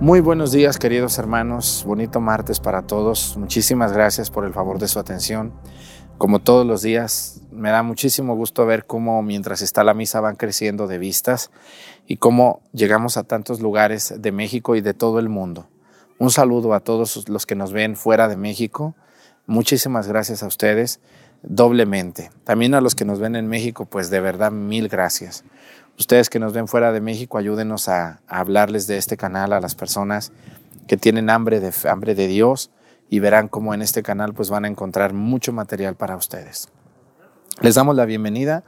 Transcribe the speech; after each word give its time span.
Muy 0.00 0.20
buenos 0.20 0.50
días 0.50 0.78
queridos 0.78 1.18
hermanos, 1.18 1.84
bonito 1.86 2.22
martes 2.22 2.58
para 2.58 2.86
todos. 2.86 3.36
Muchísimas 3.36 3.92
gracias 3.92 4.30
por 4.30 4.46
el 4.46 4.54
favor 4.54 4.78
de 4.78 4.88
su 4.88 4.98
atención. 4.98 5.52
Como 6.16 6.38
todos 6.38 6.66
los 6.66 6.80
días, 6.80 7.42
me 7.52 7.68
da 7.68 7.82
muchísimo 7.82 8.34
gusto 8.34 8.64
ver 8.64 8.86
cómo 8.86 9.22
mientras 9.22 9.60
está 9.60 9.84
la 9.84 9.92
misa 9.92 10.22
van 10.22 10.36
creciendo 10.36 10.86
de 10.86 10.96
vistas 10.96 11.50
y 12.06 12.16
cómo 12.16 12.62
llegamos 12.72 13.18
a 13.18 13.24
tantos 13.24 13.60
lugares 13.60 14.14
de 14.16 14.32
México 14.32 14.74
y 14.74 14.80
de 14.80 14.94
todo 14.94 15.18
el 15.18 15.28
mundo. 15.28 15.68
Un 16.18 16.30
saludo 16.30 16.72
a 16.72 16.80
todos 16.80 17.28
los 17.28 17.44
que 17.44 17.54
nos 17.54 17.74
ven 17.74 17.94
fuera 17.94 18.26
de 18.26 18.38
México. 18.38 18.94
Muchísimas 19.46 20.08
gracias 20.08 20.42
a 20.42 20.46
ustedes 20.46 21.00
doblemente. 21.42 22.30
También 22.44 22.74
a 22.74 22.80
los 22.80 22.94
que 22.94 23.04
nos 23.04 23.18
ven 23.18 23.36
en 23.36 23.48
México, 23.48 23.84
pues 23.84 24.08
de 24.08 24.20
verdad 24.20 24.50
mil 24.50 24.88
gracias. 24.88 25.44
Ustedes 26.00 26.30
que 26.30 26.38
nos 26.38 26.54
ven 26.54 26.66
fuera 26.66 26.92
de 26.92 27.02
México, 27.02 27.36
ayúdenos 27.36 27.90
a, 27.90 28.22
hablarles 28.26 28.86
de 28.86 28.96
este 28.96 29.18
canal 29.18 29.52
a 29.52 29.60
las 29.60 29.74
personas 29.74 30.32
que 30.88 30.96
tienen 30.96 31.28
hambre 31.28 31.60
de, 31.60 31.74
hambre 31.90 32.14
de 32.14 32.26
Dios 32.26 32.70
y 33.10 33.18
verán 33.18 33.48
cómo 33.48 33.74
en 33.74 33.82
este 33.82 34.02
canal 34.02 34.32
pues 34.32 34.48
van 34.48 34.64
a 34.64 34.68
encontrar 34.68 35.12
mucho 35.12 35.52
material 35.52 35.96
para 35.96 36.16
ustedes. 36.16 36.70
Les 37.60 37.74
damos 37.74 37.96
la 37.96 38.06
bienvenida. 38.06 38.64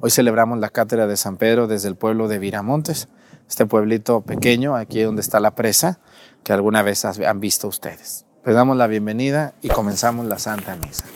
Hoy 0.00 0.10
celebramos 0.10 0.58
la 0.58 0.68
cátedra 0.68 1.06
de 1.06 1.16
San 1.16 1.38
Pedro 1.38 1.68
desde 1.68 1.88
el 1.88 1.96
pueblo 1.96 2.28
de 2.28 2.38
Viramontes, 2.38 3.08
este 3.48 3.64
pueblito 3.64 4.20
pequeño, 4.20 4.76
aquí 4.76 5.00
donde 5.00 5.22
está 5.22 5.40
la 5.40 5.54
presa, 5.54 6.00
que 6.42 6.52
alguna 6.52 6.82
vez 6.82 7.06
han 7.06 7.40
visto 7.40 7.66
ustedes. 7.66 8.26
Les 8.44 8.54
damos 8.54 8.76
la 8.76 8.88
bienvenida 8.88 9.54
y 9.62 9.68
comenzamos 9.68 10.26
la 10.26 10.38
Santa 10.38 10.76
Misa. 10.76 11.06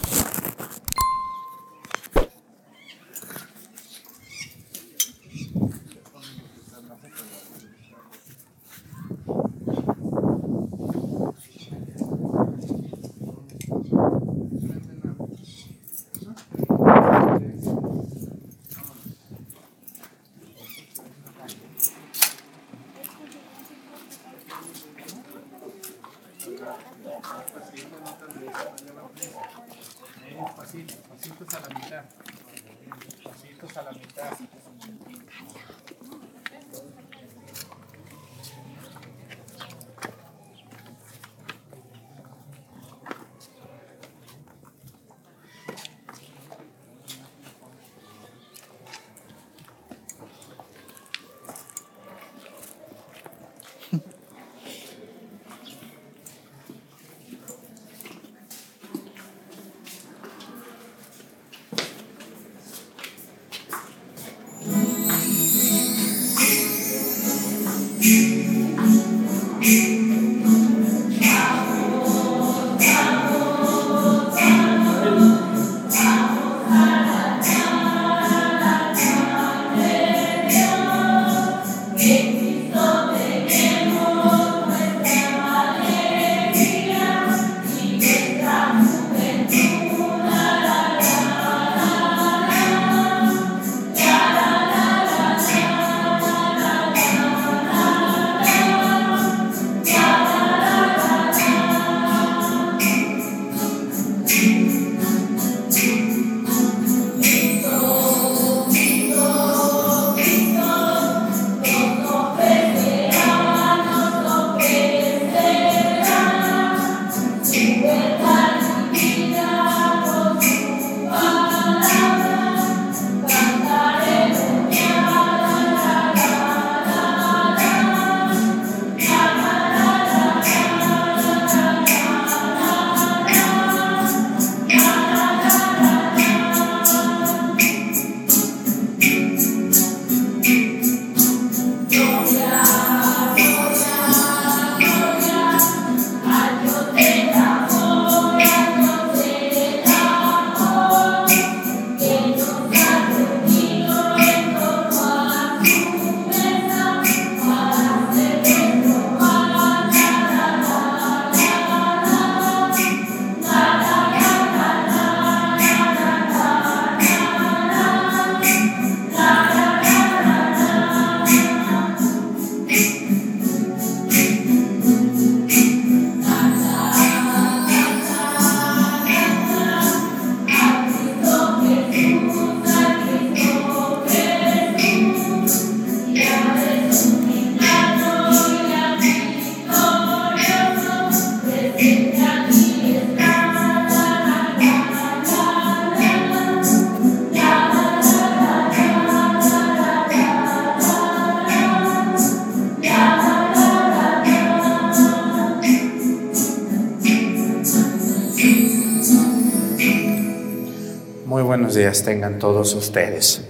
Tengan 212.19 212.41
todos 212.41 212.75
ustedes. 212.75 213.44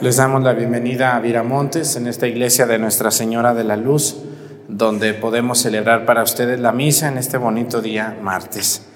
Les 0.00 0.16
damos 0.16 0.42
la 0.42 0.54
bienvenida 0.54 1.14
a 1.14 1.20
Viramontes 1.20 1.94
en 1.96 2.06
esta 2.06 2.26
iglesia 2.26 2.64
de 2.64 2.78
Nuestra 2.78 3.10
Señora 3.10 3.52
de 3.52 3.62
la 3.62 3.76
Luz, 3.76 4.16
donde 4.68 5.12
podemos 5.12 5.58
celebrar 5.58 6.06
para 6.06 6.22
ustedes 6.22 6.58
la 6.60 6.72
misa 6.72 7.08
en 7.08 7.18
este 7.18 7.36
bonito 7.36 7.82
día 7.82 8.16
martes. 8.22 8.86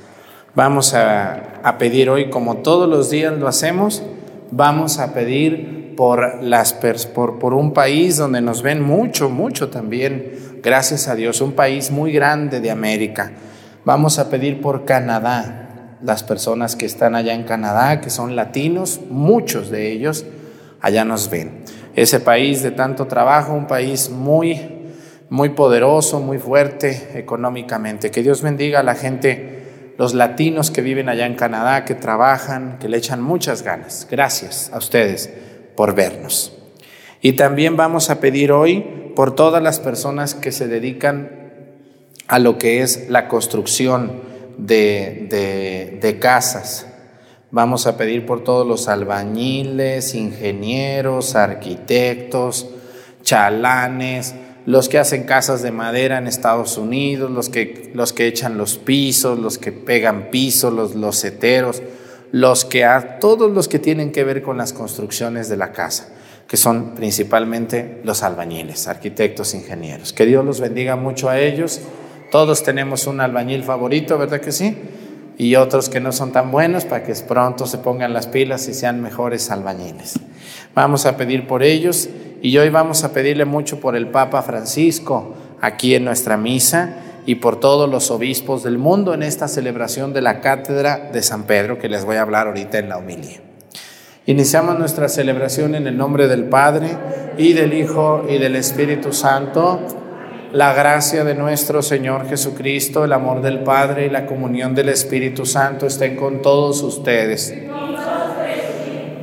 Vamos 0.55 0.95
a, 0.95 1.61
a 1.63 1.77
pedir 1.77 2.09
hoy, 2.09 2.31
como 2.31 2.63
todos 2.63 2.89
los 2.89 3.11
días 3.11 3.37
lo 3.37 3.47
hacemos, 3.47 4.03
vamos 4.51 5.01
a 5.01 5.13
pedir 5.13 5.95
por, 5.95 6.43
las, 6.43 6.73
por, 7.15 7.39
por 7.39 7.53
un 7.53 7.75
país 7.75 8.17
donde 8.17 8.41
nos 8.41 8.63
ven 8.63 8.81
mucho, 8.81 9.29
mucho 9.29 9.69
también, 9.69 10.61
gracias 10.63 11.09
a 11.09 11.15
Dios, 11.15 11.43
un 11.43 11.53
país 11.53 11.91
muy 11.91 12.11
grande 12.11 12.61
de 12.61 12.71
América. 12.71 13.33
Vamos 13.85 14.19
a 14.19 14.31
pedir 14.31 14.63
por 14.63 14.87
Canadá, 14.87 15.70
las 16.03 16.23
personas 16.23 16.77
que 16.77 16.87
están 16.87 17.15
allá 17.15 17.35
en 17.35 17.45
Canadá, 17.45 18.01
que 18.01 18.11
son 18.11 18.37
latinos, 18.37 19.01
muchos 19.11 19.71
de 19.71 19.93
ellos 19.93 20.25
allá 20.81 21.05
nos 21.05 21.31
ven. 21.31 21.65
Ese 21.95 22.21
país 22.21 22.63
de 22.63 22.71
tanto 22.71 23.07
trabajo, 23.07 23.53
un 23.53 23.67
país 23.67 24.11
muy, 24.11 24.59
muy 25.29 25.51
poderoso, 25.51 26.21
muy 26.21 26.39
fuerte 26.39 27.11
económicamente. 27.15 28.11
Que 28.11 28.23
Dios 28.23 28.43
bendiga 28.43 28.81
a 28.81 28.83
la 28.83 28.95
gente, 28.95 29.95
los 29.99 30.15
latinos 30.15 30.71
que 30.71 30.83
viven 30.83 31.09
allá 31.09 31.27
en 31.27 31.35
Canadá, 31.35 31.85
que 31.85 31.95
trabajan, 31.95 32.79
que 32.79 32.89
le 32.89 32.97
echan 32.97 33.21
muchas 33.21 33.63
ganas. 33.63 34.07
Gracias 34.11 34.71
a 34.73 34.79
ustedes 34.79 35.31
por 35.77 35.95
vernos. 35.95 36.57
Y 37.21 37.33
también 37.33 37.77
vamos 37.77 38.09
a 38.09 38.21
pedir 38.21 38.53
hoy 38.53 39.13
por 39.15 39.35
todas 39.35 39.63
las 39.63 39.81
personas 39.81 40.35
que 40.35 40.53
se 40.53 40.69
dedican 40.69 41.41
a 42.29 42.39
lo 42.39 42.57
que 42.57 42.83
es 42.83 43.11
la 43.11 43.29
construcción 43.29 44.30
de, 44.67 45.99
de, 46.01 46.19
casas. 46.19 46.87
Vamos 47.51 47.87
a 47.87 47.97
pedir 47.97 48.27
por 48.27 48.45
todos 48.45 48.67
los 48.67 48.89
albañiles, 48.89 50.15
ingenieros, 50.15 51.35
arquitectos, 51.35 52.69
chalanes, 53.23 54.35
los 54.67 54.89
que 54.89 54.99
hacen 54.99 55.25
casas 55.25 55.63
de 55.63 55.73
madera 55.73 56.19
en 56.19 56.27
Estados 56.27 56.79
Unidos, 56.79 57.31
los 57.31 57.49
que, 57.49 57.91
los 57.95 58.13
que 58.13 58.27
echan 58.27 58.57
los 58.59 58.79
pisos, 58.79 59.39
los 59.39 59.59
que 59.59 59.73
pegan 59.73 60.31
pisos, 60.31 60.73
los 60.73 60.95
loseteros, 60.95 61.83
los 62.31 62.65
que 62.65 62.85
a 62.85 63.19
todos 63.19 63.51
los 63.51 63.67
que 63.67 63.79
tienen 63.79 64.13
que 64.13 64.23
ver 64.23 64.43
con 64.43 64.57
las 64.57 64.73
construcciones 64.73 65.49
de 65.49 65.57
la 65.57 65.73
casa, 65.73 66.09
que 66.47 66.57
son 66.57 66.95
principalmente 66.95 68.01
los 68.05 68.23
albañiles, 68.23 68.87
arquitectos, 68.87 69.55
ingenieros. 69.55 70.13
Que 70.13 70.27
Dios 70.27 70.45
los 70.45 70.61
bendiga 70.61 70.95
mucho 70.95 71.29
a 71.29 71.41
ellos. 71.41 71.81
Todos 72.31 72.63
tenemos 72.63 73.07
un 73.07 73.21
albañil 73.21 73.65
favorito, 73.65 74.17
¿verdad 74.17 74.41
que 74.41 74.53
sí? 74.53 74.77
Y 75.37 75.57
otros 75.57 75.89
que 75.89 76.01
no 76.01 76.13
son 76.13 76.33
tan 76.33 76.51
buenos 76.51 76.85
para 76.85 77.03
que 77.03 77.15
pronto 77.15 77.67
se 77.67 77.79
pongan 77.79 78.13
las 78.13 78.27
pilas 78.27 78.69
y 78.69 78.75
sean 78.75 79.03
mejores 79.03 79.51
albañiles. 79.51 80.21
Vamos 80.75 81.07
a 81.07 81.17
pedir 81.17 81.47
por 81.47 81.63
ellos 81.63 82.09
y 82.43 82.57
hoy 82.59 82.71
vamos 82.71 83.05
a 83.05 83.13
pedirle 83.13 83.45
mucho 83.45 83.81
por 83.81 83.97
el 83.97 84.09
Papa 84.09 84.43
Francisco 84.43 85.35
aquí 85.61 85.95
en 85.95 86.05
nuestra 86.05 86.37
misa 86.37 86.97
y 87.27 87.37
por 87.37 87.59
todos 87.59 87.91
los 87.91 88.11
obispos 88.11 88.63
del 88.63 88.79
mundo 88.79 89.13
en 89.13 89.23
esta 89.23 89.49
celebración 89.49 90.13
de 90.13 90.23
la 90.23 90.41
Cátedra 90.41 91.11
de 91.13 91.23
San 91.23 91.45
Pedro 91.45 91.79
que 91.79 91.89
les 91.89 92.05
voy 92.05 92.17
a 92.17 92.23
hablar 92.23 92.47
ahorita 92.47 92.79
en 92.79 92.89
la 92.89 92.99
homilia. 92.99 93.41
Iniciamos 94.27 94.79
nuestra 94.79 95.09
celebración 95.09 95.75
en 95.75 95.87
el 95.87 95.97
nombre 95.97 96.29
del 96.29 96.45
Padre 96.45 96.91
y 97.37 97.53
del 97.53 97.73
Hijo 97.73 98.25
y 98.29 98.39
del 98.39 98.55
Espíritu 98.55 99.13
Santo. 99.13 99.81
La 100.53 100.73
gracia 100.73 101.23
de 101.23 101.37
nuestro 101.37 101.81
Señor 101.81 102.29
Jesucristo, 102.29 103.05
el 103.05 103.13
amor 103.13 103.41
del 103.41 103.61
Padre 103.61 104.07
y 104.07 104.11
la 104.11 104.27
comunión 104.27 104.75
del 104.75 104.89
Espíritu 104.89 105.47
Santo 105.47 105.87
estén 105.87 106.17
con 106.17 106.43
todos 106.43 106.83
ustedes. 106.83 107.55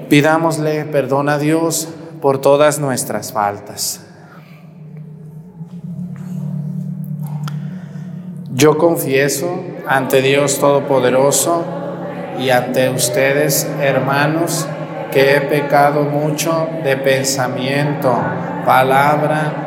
Pidámosle 0.07 0.85
perdón 0.85 1.27
a 1.27 1.37
Dios 1.37 1.89
por 2.21 2.39
todas 2.39 2.79
nuestras 2.79 3.33
faltas. 3.33 4.05
Yo 8.53 8.77
confieso 8.77 9.65
ante 9.85 10.21
Dios 10.21 10.59
Todopoderoso 10.59 11.65
y 12.39 12.51
ante 12.51 12.89
ustedes, 12.89 13.69
hermanos, 13.81 14.65
que 15.11 15.35
he 15.35 15.41
pecado 15.41 16.03
mucho 16.03 16.69
de 16.85 16.95
pensamiento, 16.95 18.17
palabra, 18.65 19.66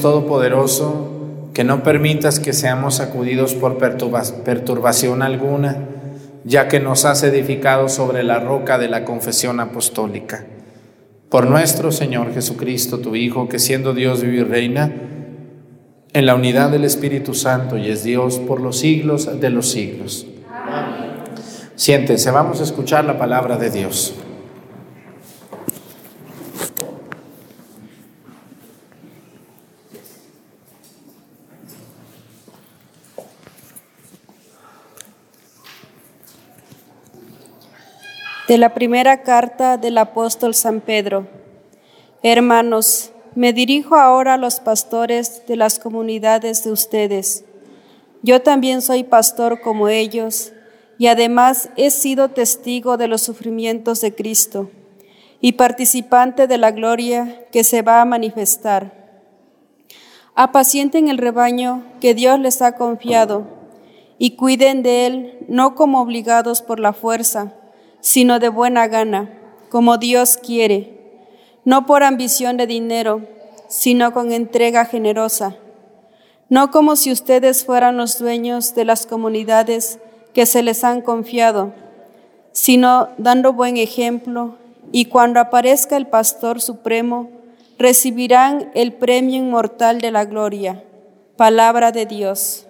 Dios 0.00 0.12
Todopoderoso, 0.12 1.10
que 1.52 1.62
no 1.62 1.82
permitas 1.82 2.40
que 2.40 2.54
seamos 2.54 2.96
sacudidos 2.96 3.54
por 3.54 3.76
perturbación 3.76 5.22
alguna, 5.22 5.76
ya 6.44 6.68
que 6.68 6.80
nos 6.80 7.04
has 7.04 7.22
edificado 7.22 7.90
sobre 7.90 8.22
la 8.22 8.40
roca 8.40 8.78
de 8.78 8.88
la 8.88 9.04
confesión 9.04 9.60
apostólica. 9.60 10.46
Por 11.28 11.46
nuestro 11.46 11.92
Señor 11.92 12.32
Jesucristo, 12.32 13.00
tu 13.00 13.14
Hijo, 13.14 13.48
que 13.48 13.58
siendo 13.58 13.92
Dios 13.92 14.22
vive 14.22 14.38
y 14.38 14.44
reina, 14.44 14.90
en 16.12 16.26
la 16.26 16.34
unidad 16.34 16.70
del 16.70 16.84
Espíritu 16.84 17.34
Santo 17.34 17.76
y 17.76 17.88
es 17.88 18.02
Dios 18.02 18.38
por 18.38 18.60
los 18.60 18.78
siglos 18.78 19.38
de 19.38 19.50
los 19.50 19.70
siglos. 19.70 20.26
Amén. 20.50 21.24
Siéntense, 21.76 22.30
vamos 22.30 22.60
a 22.60 22.64
escuchar 22.64 23.04
la 23.04 23.18
palabra 23.18 23.58
de 23.58 23.70
Dios. 23.70 24.14
De 38.50 38.58
la 38.58 38.74
primera 38.74 39.22
carta 39.22 39.76
del 39.76 39.96
apóstol 39.96 40.56
San 40.56 40.80
Pedro. 40.80 41.28
Hermanos, 42.20 43.12
me 43.36 43.52
dirijo 43.52 43.94
ahora 43.94 44.34
a 44.34 44.38
los 44.38 44.58
pastores 44.58 45.46
de 45.46 45.54
las 45.54 45.78
comunidades 45.78 46.64
de 46.64 46.72
ustedes. 46.72 47.44
Yo 48.24 48.42
también 48.42 48.82
soy 48.82 49.04
pastor 49.04 49.60
como 49.60 49.88
ellos 49.88 50.52
y 50.98 51.06
además 51.06 51.70
he 51.76 51.90
sido 51.90 52.30
testigo 52.30 52.96
de 52.96 53.06
los 53.06 53.22
sufrimientos 53.22 54.00
de 54.00 54.16
Cristo 54.16 54.68
y 55.40 55.52
participante 55.52 56.48
de 56.48 56.58
la 56.58 56.72
gloria 56.72 57.46
que 57.52 57.62
se 57.62 57.82
va 57.82 58.00
a 58.00 58.04
manifestar. 58.04 59.22
Apacienten 60.34 61.06
el 61.06 61.18
rebaño 61.18 61.84
que 62.00 62.14
Dios 62.14 62.40
les 62.40 62.62
ha 62.62 62.72
confiado 62.72 63.46
y 64.18 64.34
cuiden 64.34 64.82
de 64.82 65.06
él 65.06 65.38
no 65.46 65.76
como 65.76 66.00
obligados 66.02 66.62
por 66.62 66.80
la 66.80 66.92
fuerza, 66.92 67.54
sino 68.00 68.38
de 68.38 68.48
buena 68.48 68.88
gana, 68.88 69.30
como 69.68 69.98
Dios 69.98 70.36
quiere, 70.36 71.00
no 71.64 71.86
por 71.86 72.02
ambición 72.02 72.56
de 72.56 72.66
dinero, 72.66 73.22
sino 73.68 74.12
con 74.12 74.32
entrega 74.32 74.84
generosa, 74.84 75.56
no 76.48 76.70
como 76.70 76.96
si 76.96 77.12
ustedes 77.12 77.64
fueran 77.64 77.96
los 77.96 78.18
dueños 78.18 78.74
de 78.74 78.84
las 78.84 79.06
comunidades 79.06 79.98
que 80.34 80.46
se 80.46 80.62
les 80.62 80.82
han 80.82 81.00
confiado, 81.02 81.72
sino 82.52 83.08
dando 83.18 83.52
buen 83.52 83.76
ejemplo, 83.76 84.56
y 84.92 85.04
cuando 85.04 85.38
aparezca 85.38 85.96
el 85.96 86.08
Pastor 86.08 86.60
Supremo, 86.60 87.30
recibirán 87.78 88.70
el 88.74 88.92
premio 88.92 89.36
inmortal 89.36 90.00
de 90.00 90.10
la 90.10 90.24
gloria. 90.24 90.82
Palabra 91.36 91.92
de 91.92 92.06
Dios. 92.06 92.66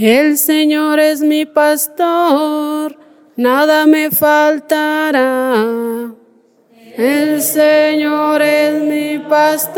El 0.00 0.38
Señor 0.38 1.00
es 1.00 1.22
mi 1.22 1.44
pastor, 1.44 2.96
nada 3.34 3.84
me 3.86 4.12
faltará. 4.12 6.12
El 6.96 7.42
Señor 7.42 8.40
es 8.40 8.80
mi 8.80 9.18
pastor, 9.18 9.76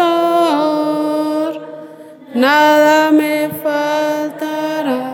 nada 2.35 3.11
me 3.13 3.49
faltará. 3.63 5.07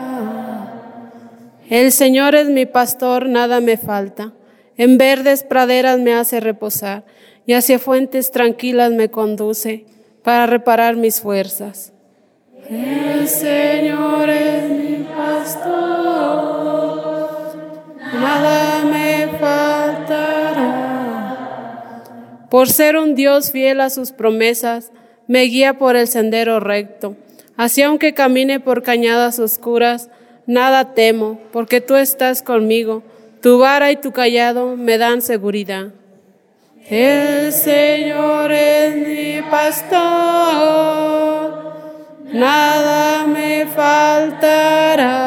El 1.71 1.93
Señor 1.93 2.35
es 2.35 2.49
mi 2.49 2.67
pastor, 2.67 3.29
nada 3.29 3.61
me 3.61 3.77
falta. 3.77 4.33
En 4.77 4.99
verdes 4.99 5.45
praderas 5.45 6.01
me 6.01 6.15
hace 6.15 6.41
reposar 6.41 7.05
y 7.47 7.53
hacia 7.53 7.79
fuentes 7.79 8.33
tranquilas 8.33 8.91
me 8.91 9.09
conduce 9.09 9.87
para 10.25 10.47
reparar 10.47 10.97
mis 10.97 11.21
fuerzas. 11.21 11.93
El 12.69 13.29
Señor 13.29 14.29
es 14.29 14.69
mi 14.71 15.07
pastor, 15.17 15.71
nada 18.13 18.85
me 18.85 19.29
faltará. 19.39 20.83
Por 22.51 22.69
ser 22.69 22.97
un 22.97 23.15
Dios 23.15 23.53
fiel 23.53 23.81
a 23.81 23.89
sus 23.89 24.11
promesas, 24.11 24.91
me 25.29 25.43
guía 25.43 25.79
por 25.79 25.95
el 25.95 26.09
sendero 26.09 26.59
recto. 26.59 27.15
Así 27.57 27.83
aunque 27.83 28.15
camine 28.15 28.59
por 28.59 28.83
cañadas 28.83 29.39
oscuras, 29.39 30.11
nada 30.47 30.93
temo, 30.95 31.39
porque 31.53 31.81
tú 31.81 31.95
estás 31.95 32.43
conmigo. 32.43 33.05
Tu 33.43 33.59
vara 33.59 33.93
y 33.93 33.97
tu 33.97 34.11
callado 34.11 34.75
me 34.77 34.99
dan 34.99 35.23
seguridad. 35.23 35.93
El 36.89 37.53
Señor 37.53 38.51
es 38.51 38.97
mi 38.97 39.41
pastor 39.51 41.56
nada 42.39 43.27
me 43.27 43.67
faltará. 43.67 45.27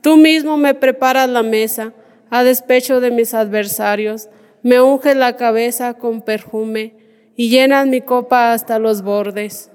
Tú 0.00 0.16
mismo 0.16 0.56
me 0.56 0.72
preparas 0.74 1.28
la 1.28 1.42
mesa 1.42 1.92
a 2.30 2.44
despecho 2.44 3.00
de 3.00 3.10
mis 3.10 3.34
adversarios, 3.34 4.28
me 4.62 4.80
unges 4.80 5.16
la 5.16 5.36
cabeza 5.36 5.94
con 5.94 6.22
perfume 6.22 6.94
y 7.36 7.50
llenas 7.50 7.86
mi 7.86 8.00
copa 8.00 8.52
hasta 8.52 8.78
los 8.78 9.02
bordes. 9.02 9.70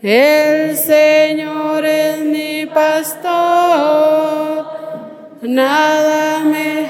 El 0.00 0.76
Señor 0.76 1.84
es 1.84 2.24
mi 2.24 2.66
pastor, 2.66 4.64
nada 5.42 6.44
me 6.44 6.86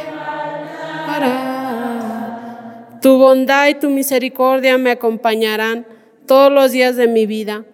faltará. 1.16 2.98
Tu 3.00 3.16
bondad 3.16 3.68
y 3.68 3.74
tu 3.74 3.88
misericordia 3.88 4.76
me 4.76 4.90
acompañarán 4.90 5.86
todos 6.26 6.52
los 6.52 6.72
días 6.72 6.96
de 6.96 7.08
mi 7.08 7.24
vida 7.24 7.64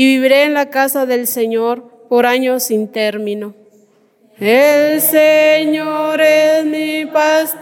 y 0.00 0.06
viviré 0.06 0.44
en 0.44 0.54
la 0.54 0.70
casa 0.70 1.04
del 1.04 1.26
Señor 1.26 2.06
por 2.08 2.24
años 2.24 2.62
sin 2.62 2.88
término. 2.88 3.52
El 4.38 5.02
Señor 5.02 6.18
es 6.22 6.64
mi 6.64 7.04
pastor, 7.04 7.60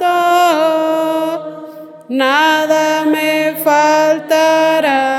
nada 2.09 3.05
me 3.07 3.57
faltará. 3.65 5.19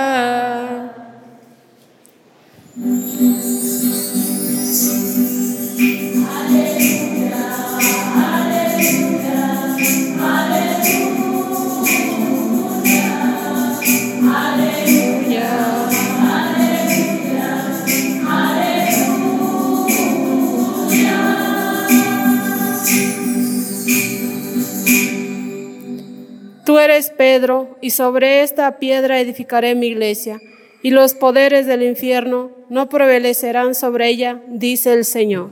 Y 27.82 27.92
sobre 27.92 28.44
esta 28.44 28.80
piedra 28.80 29.20
edificaré 29.20 29.76
mi 29.76 29.88
iglesia, 29.88 30.40
y 30.82 30.92
los 30.92 31.14
poderes 31.14 31.66
del 31.66 31.84
infierno 31.84 32.52
no 32.70 32.90
prevalecerán 32.90 33.76
sobre 33.76 34.08
ella, 34.08 34.42
dice 34.48 34.94
el 34.94 35.06
Señor. 35.06 35.52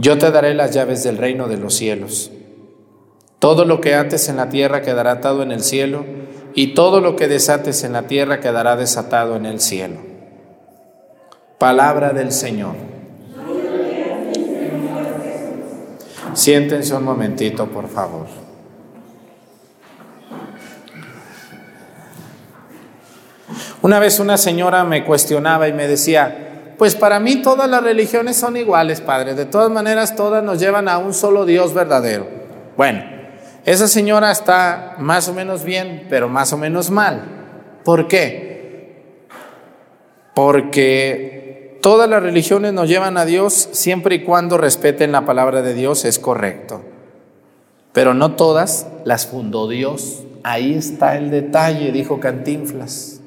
Yo 0.00 0.16
te 0.16 0.30
daré 0.30 0.54
las 0.54 0.70
llaves 0.70 1.02
del 1.02 1.18
reino 1.18 1.48
de 1.48 1.56
los 1.56 1.74
cielos. 1.74 2.30
Todo 3.40 3.64
lo 3.64 3.80
que 3.80 3.96
ates 3.96 4.28
en 4.28 4.36
la 4.36 4.48
tierra 4.48 4.80
quedará 4.80 5.10
atado 5.10 5.42
en 5.42 5.50
el 5.50 5.60
cielo, 5.60 6.04
y 6.54 6.74
todo 6.74 7.00
lo 7.00 7.16
que 7.16 7.26
desates 7.26 7.82
en 7.82 7.94
la 7.94 8.02
tierra 8.02 8.38
quedará 8.38 8.76
desatado 8.76 9.34
en 9.34 9.44
el 9.44 9.58
cielo. 9.60 9.96
Palabra 11.58 12.10
del 12.10 12.30
Señor. 12.30 12.76
Siéntense 16.32 16.94
un 16.94 17.02
momentito, 17.02 17.66
por 17.66 17.88
favor. 17.88 18.28
Una 23.82 23.98
vez 23.98 24.20
una 24.20 24.36
señora 24.36 24.84
me 24.84 25.04
cuestionaba 25.04 25.66
y 25.66 25.72
me 25.72 25.88
decía, 25.88 26.47
pues 26.78 26.94
para 26.94 27.18
mí 27.18 27.42
todas 27.42 27.68
las 27.68 27.82
religiones 27.82 28.36
son 28.36 28.56
iguales, 28.56 29.00
Padre. 29.00 29.34
De 29.34 29.44
todas 29.44 29.70
maneras, 29.70 30.14
todas 30.14 30.44
nos 30.44 30.60
llevan 30.60 30.88
a 30.88 30.98
un 30.98 31.12
solo 31.12 31.44
Dios 31.44 31.74
verdadero. 31.74 32.28
Bueno, 32.76 33.02
esa 33.64 33.88
señora 33.88 34.30
está 34.30 34.94
más 34.98 35.28
o 35.28 35.34
menos 35.34 35.64
bien, 35.64 36.06
pero 36.08 36.28
más 36.28 36.52
o 36.52 36.56
menos 36.56 36.90
mal. 36.90 37.22
¿Por 37.84 38.06
qué? 38.06 39.26
Porque 40.34 41.78
todas 41.82 42.08
las 42.08 42.22
religiones 42.22 42.72
nos 42.72 42.88
llevan 42.88 43.16
a 43.16 43.24
Dios 43.24 43.68
siempre 43.72 44.14
y 44.14 44.24
cuando 44.24 44.56
respeten 44.56 45.10
la 45.10 45.26
palabra 45.26 45.62
de 45.62 45.74
Dios, 45.74 46.04
es 46.04 46.20
correcto. 46.20 46.82
Pero 47.92 48.14
no 48.14 48.36
todas 48.36 48.86
las 49.04 49.26
fundó 49.26 49.66
Dios. 49.66 50.22
Ahí 50.44 50.74
está 50.74 51.16
el 51.16 51.30
detalle, 51.32 51.90
dijo 51.90 52.20
Cantinflas. 52.20 53.17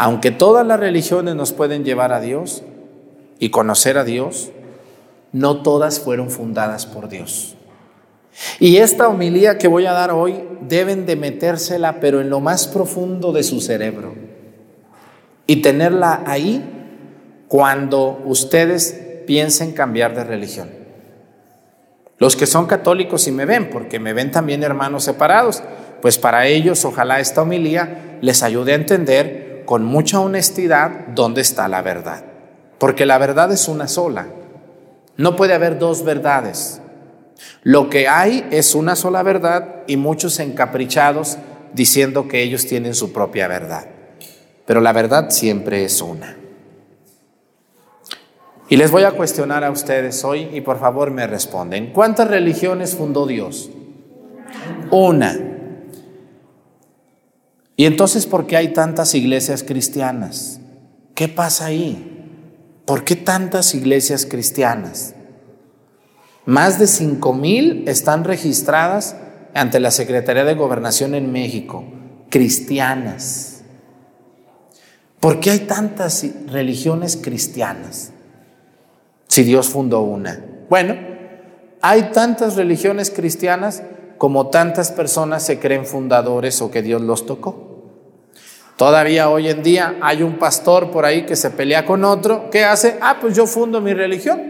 Aunque 0.00 0.30
todas 0.30 0.64
las 0.64 0.78
religiones 0.78 1.34
nos 1.34 1.52
pueden 1.52 1.84
llevar 1.84 2.12
a 2.12 2.20
Dios 2.20 2.62
y 3.40 3.50
conocer 3.50 3.98
a 3.98 4.04
Dios, 4.04 4.52
no 5.32 5.62
todas 5.62 5.98
fueron 5.98 6.30
fundadas 6.30 6.86
por 6.86 7.08
Dios. 7.08 7.56
Y 8.60 8.76
esta 8.76 9.08
homilía 9.08 9.58
que 9.58 9.66
voy 9.66 9.86
a 9.86 9.92
dar 9.92 10.12
hoy 10.12 10.36
deben 10.60 11.04
de 11.04 11.16
metérsela, 11.16 11.98
pero 11.98 12.20
en 12.20 12.30
lo 12.30 12.38
más 12.38 12.68
profundo 12.68 13.32
de 13.32 13.42
su 13.42 13.60
cerebro. 13.60 14.14
Y 15.48 15.62
tenerla 15.62 16.22
ahí 16.26 16.64
cuando 17.48 18.22
ustedes 18.24 19.00
piensen 19.26 19.72
cambiar 19.72 20.14
de 20.14 20.22
religión. 20.22 20.70
Los 22.18 22.36
que 22.36 22.46
son 22.46 22.66
católicos 22.66 23.26
y 23.26 23.32
me 23.32 23.46
ven, 23.46 23.68
porque 23.68 23.98
me 23.98 24.12
ven 24.12 24.30
también 24.30 24.62
hermanos 24.62 25.02
separados, 25.02 25.60
pues 26.00 26.18
para 26.18 26.46
ellos 26.46 26.84
ojalá 26.84 27.18
esta 27.18 27.42
homilía 27.42 28.18
les 28.20 28.44
ayude 28.44 28.70
a 28.70 28.76
entender 28.76 29.47
con 29.68 29.84
mucha 29.84 30.18
honestidad 30.18 31.08
dónde 31.08 31.42
está 31.42 31.68
la 31.68 31.82
verdad. 31.82 32.24
Porque 32.78 33.04
la 33.04 33.18
verdad 33.18 33.52
es 33.52 33.68
una 33.68 33.86
sola. 33.86 34.26
No 35.18 35.36
puede 35.36 35.52
haber 35.52 35.78
dos 35.78 36.04
verdades. 36.04 36.80
Lo 37.64 37.90
que 37.90 38.08
hay 38.08 38.48
es 38.50 38.74
una 38.74 38.96
sola 38.96 39.22
verdad 39.22 39.82
y 39.86 39.98
muchos 39.98 40.40
encaprichados 40.40 41.36
diciendo 41.74 42.28
que 42.28 42.42
ellos 42.42 42.66
tienen 42.66 42.94
su 42.94 43.12
propia 43.12 43.46
verdad. 43.46 43.84
Pero 44.64 44.80
la 44.80 44.94
verdad 44.94 45.28
siempre 45.28 45.84
es 45.84 46.00
una. 46.00 46.34
Y 48.70 48.76
les 48.78 48.90
voy 48.90 49.02
a 49.02 49.10
cuestionar 49.10 49.64
a 49.64 49.70
ustedes 49.70 50.24
hoy 50.24 50.48
y 50.50 50.62
por 50.62 50.80
favor 50.80 51.10
me 51.10 51.26
responden. 51.26 51.92
¿Cuántas 51.92 52.28
religiones 52.28 52.94
fundó 52.94 53.26
Dios? 53.26 53.68
Una. 54.90 55.57
Y 57.78 57.86
entonces, 57.86 58.26
¿por 58.26 58.48
qué 58.48 58.56
hay 58.56 58.72
tantas 58.72 59.14
iglesias 59.14 59.62
cristianas? 59.62 60.58
¿Qué 61.14 61.28
pasa 61.28 61.66
ahí? 61.66 62.82
¿Por 62.84 63.04
qué 63.04 63.14
tantas 63.14 63.72
iglesias 63.72 64.26
cristianas? 64.26 65.14
Más 66.44 66.80
de 66.80 66.88
cinco 66.88 67.32
mil 67.32 67.84
están 67.86 68.24
registradas 68.24 69.14
ante 69.54 69.78
la 69.78 69.92
Secretaría 69.92 70.42
de 70.42 70.56
Gobernación 70.56 71.14
en 71.14 71.30
México, 71.30 71.84
cristianas. 72.30 73.62
¿Por 75.20 75.38
qué 75.38 75.52
hay 75.52 75.60
tantas 75.60 76.26
religiones 76.48 77.16
cristianas? 77.16 78.10
Si 79.28 79.44
Dios 79.44 79.68
fundó 79.68 80.00
una. 80.00 80.44
Bueno, 80.68 80.96
hay 81.80 82.10
tantas 82.10 82.56
religiones 82.56 83.12
cristianas 83.12 83.84
como 84.18 84.48
tantas 84.48 84.90
personas 84.90 85.44
se 85.44 85.60
creen 85.60 85.86
fundadores 85.86 86.60
o 86.60 86.72
que 86.72 86.82
Dios 86.82 87.00
los 87.00 87.24
tocó. 87.24 87.67
Todavía 88.78 89.28
hoy 89.28 89.48
en 89.48 89.64
día 89.64 89.96
hay 90.00 90.22
un 90.22 90.38
pastor 90.38 90.92
por 90.92 91.04
ahí 91.04 91.26
que 91.26 91.34
se 91.34 91.50
pelea 91.50 91.84
con 91.84 92.04
otro. 92.04 92.48
¿Qué 92.48 92.64
hace? 92.64 92.96
Ah, 93.00 93.16
pues 93.20 93.34
yo 93.34 93.48
fundo 93.48 93.80
mi 93.80 93.92
religión. 93.92 94.40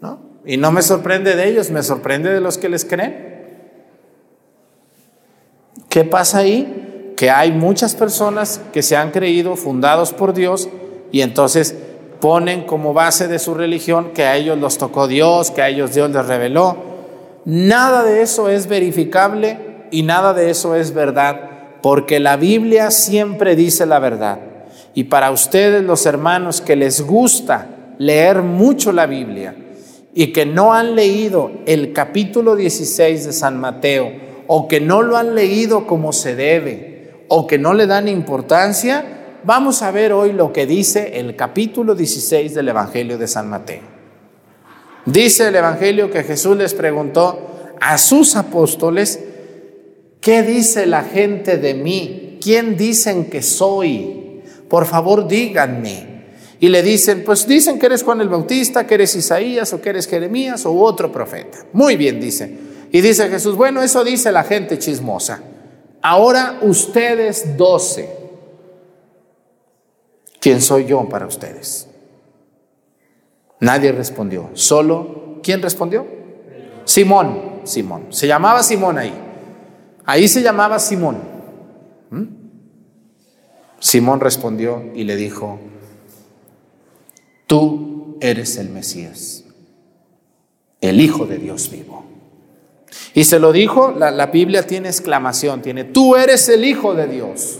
¿No? 0.00 0.20
Y 0.46 0.56
no 0.56 0.72
me 0.72 0.80
sorprende 0.80 1.36
de 1.36 1.50
ellos, 1.50 1.70
me 1.70 1.82
sorprende 1.82 2.32
de 2.32 2.40
los 2.40 2.56
que 2.56 2.70
les 2.70 2.86
creen. 2.86 3.60
¿Qué 5.90 6.02
pasa 6.04 6.38
ahí? 6.38 7.12
Que 7.14 7.28
hay 7.28 7.52
muchas 7.52 7.94
personas 7.94 8.58
que 8.72 8.80
se 8.80 8.96
han 8.96 9.10
creído 9.10 9.54
fundados 9.56 10.14
por 10.14 10.32
Dios 10.32 10.70
y 11.10 11.20
entonces 11.20 11.76
ponen 12.20 12.62
como 12.64 12.94
base 12.94 13.28
de 13.28 13.38
su 13.38 13.52
religión 13.52 14.12
que 14.14 14.24
a 14.24 14.34
ellos 14.36 14.56
los 14.56 14.78
tocó 14.78 15.08
Dios, 15.08 15.50
que 15.50 15.60
a 15.60 15.68
ellos 15.68 15.92
Dios 15.92 16.10
les 16.10 16.24
reveló. 16.24 16.78
Nada 17.44 18.02
de 18.02 18.22
eso 18.22 18.48
es 18.48 18.66
verificable 18.66 19.58
y 19.90 20.04
nada 20.04 20.32
de 20.32 20.48
eso 20.48 20.74
es 20.74 20.94
verdad 20.94 21.52
porque 21.82 22.20
la 22.20 22.36
Biblia 22.36 22.90
siempre 22.90 23.56
dice 23.56 23.84
la 23.86 23.98
verdad. 23.98 24.38
Y 24.94 25.04
para 25.04 25.30
ustedes 25.30 25.82
los 25.82 26.06
hermanos 26.06 26.60
que 26.60 26.76
les 26.76 27.02
gusta 27.02 27.94
leer 27.98 28.42
mucho 28.42 28.92
la 28.92 29.06
Biblia 29.06 29.54
y 30.14 30.32
que 30.32 30.46
no 30.46 30.74
han 30.74 30.94
leído 30.94 31.50
el 31.66 31.92
capítulo 31.92 32.56
16 32.56 33.26
de 33.26 33.32
San 33.32 33.58
Mateo 33.58 34.12
o 34.46 34.68
que 34.68 34.80
no 34.80 35.02
lo 35.02 35.16
han 35.16 35.34
leído 35.34 35.86
como 35.86 36.12
se 36.12 36.36
debe 36.36 37.24
o 37.28 37.46
que 37.46 37.58
no 37.58 37.72
le 37.72 37.86
dan 37.86 38.08
importancia, 38.08 39.38
vamos 39.44 39.82
a 39.82 39.90
ver 39.90 40.12
hoy 40.12 40.32
lo 40.32 40.52
que 40.52 40.66
dice 40.66 41.18
el 41.18 41.34
capítulo 41.34 41.94
16 41.94 42.54
del 42.54 42.68
Evangelio 42.68 43.16
de 43.16 43.26
San 43.26 43.48
Mateo. 43.48 43.80
Dice 45.06 45.48
el 45.48 45.56
Evangelio 45.56 46.10
que 46.10 46.22
Jesús 46.22 46.56
les 46.56 46.74
preguntó 46.74 47.74
a 47.80 47.98
sus 47.98 48.36
apóstoles, 48.36 49.18
¿Qué 50.22 50.44
dice 50.44 50.86
la 50.86 51.02
gente 51.02 51.58
de 51.58 51.74
mí? 51.74 52.38
¿Quién 52.40 52.76
dicen 52.76 53.28
que 53.28 53.42
soy? 53.42 54.40
Por 54.68 54.86
favor, 54.86 55.26
díganme. 55.26 56.12
Y 56.60 56.68
le 56.68 56.80
dicen, 56.80 57.24
pues 57.24 57.44
dicen 57.44 57.76
que 57.76 57.86
eres 57.86 58.04
Juan 58.04 58.20
el 58.20 58.28
Bautista, 58.28 58.86
que 58.86 58.94
eres 58.94 59.16
Isaías 59.16 59.72
o 59.72 59.80
que 59.80 59.90
eres 59.90 60.06
Jeremías 60.06 60.64
o 60.64 60.78
otro 60.78 61.10
profeta. 61.10 61.66
Muy 61.72 61.96
bien, 61.96 62.20
dice. 62.20 62.56
Y 62.92 63.00
dice 63.00 63.28
Jesús, 63.28 63.56
bueno, 63.56 63.82
eso 63.82 64.04
dice 64.04 64.30
la 64.30 64.44
gente 64.44 64.78
chismosa. 64.78 65.42
Ahora 66.00 66.60
ustedes 66.62 67.56
doce. 67.56 68.08
¿Quién 70.38 70.60
soy 70.60 70.84
yo 70.84 71.08
para 71.08 71.26
ustedes? 71.26 71.88
Nadie 73.58 73.90
respondió. 73.90 74.50
Solo, 74.54 75.40
¿quién 75.42 75.60
respondió? 75.60 76.06
Simón, 76.84 77.62
Simón. 77.64 78.06
Se 78.10 78.28
llamaba 78.28 78.62
Simón 78.62 78.98
ahí. 78.98 79.31
Ahí 80.04 80.28
se 80.28 80.42
llamaba 80.42 80.78
Simón. 80.78 81.18
¿Mm? 82.10 82.24
Simón 83.78 84.20
respondió 84.20 84.90
y 84.94 85.04
le 85.04 85.16
dijo, 85.16 85.58
tú 87.46 88.16
eres 88.20 88.56
el 88.56 88.68
Mesías, 88.68 89.44
el 90.80 91.00
Hijo 91.00 91.26
de 91.26 91.38
Dios 91.38 91.70
vivo. 91.70 92.04
Y 93.14 93.24
se 93.24 93.38
lo 93.38 93.52
dijo, 93.52 93.92
la, 93.98 94.10
la, 94.10 94.26
Biblia 94.26 94.66
tiene 94.66 94.88
exclamación, 94.88 95.62
tiene, 95.62 95.84
tú 95.84 96.14
eres 96.14 96.48
el 96.48 96.64
Hijo 96.64 96.94
de 96.94 97.08
Dios. 97.08 97.58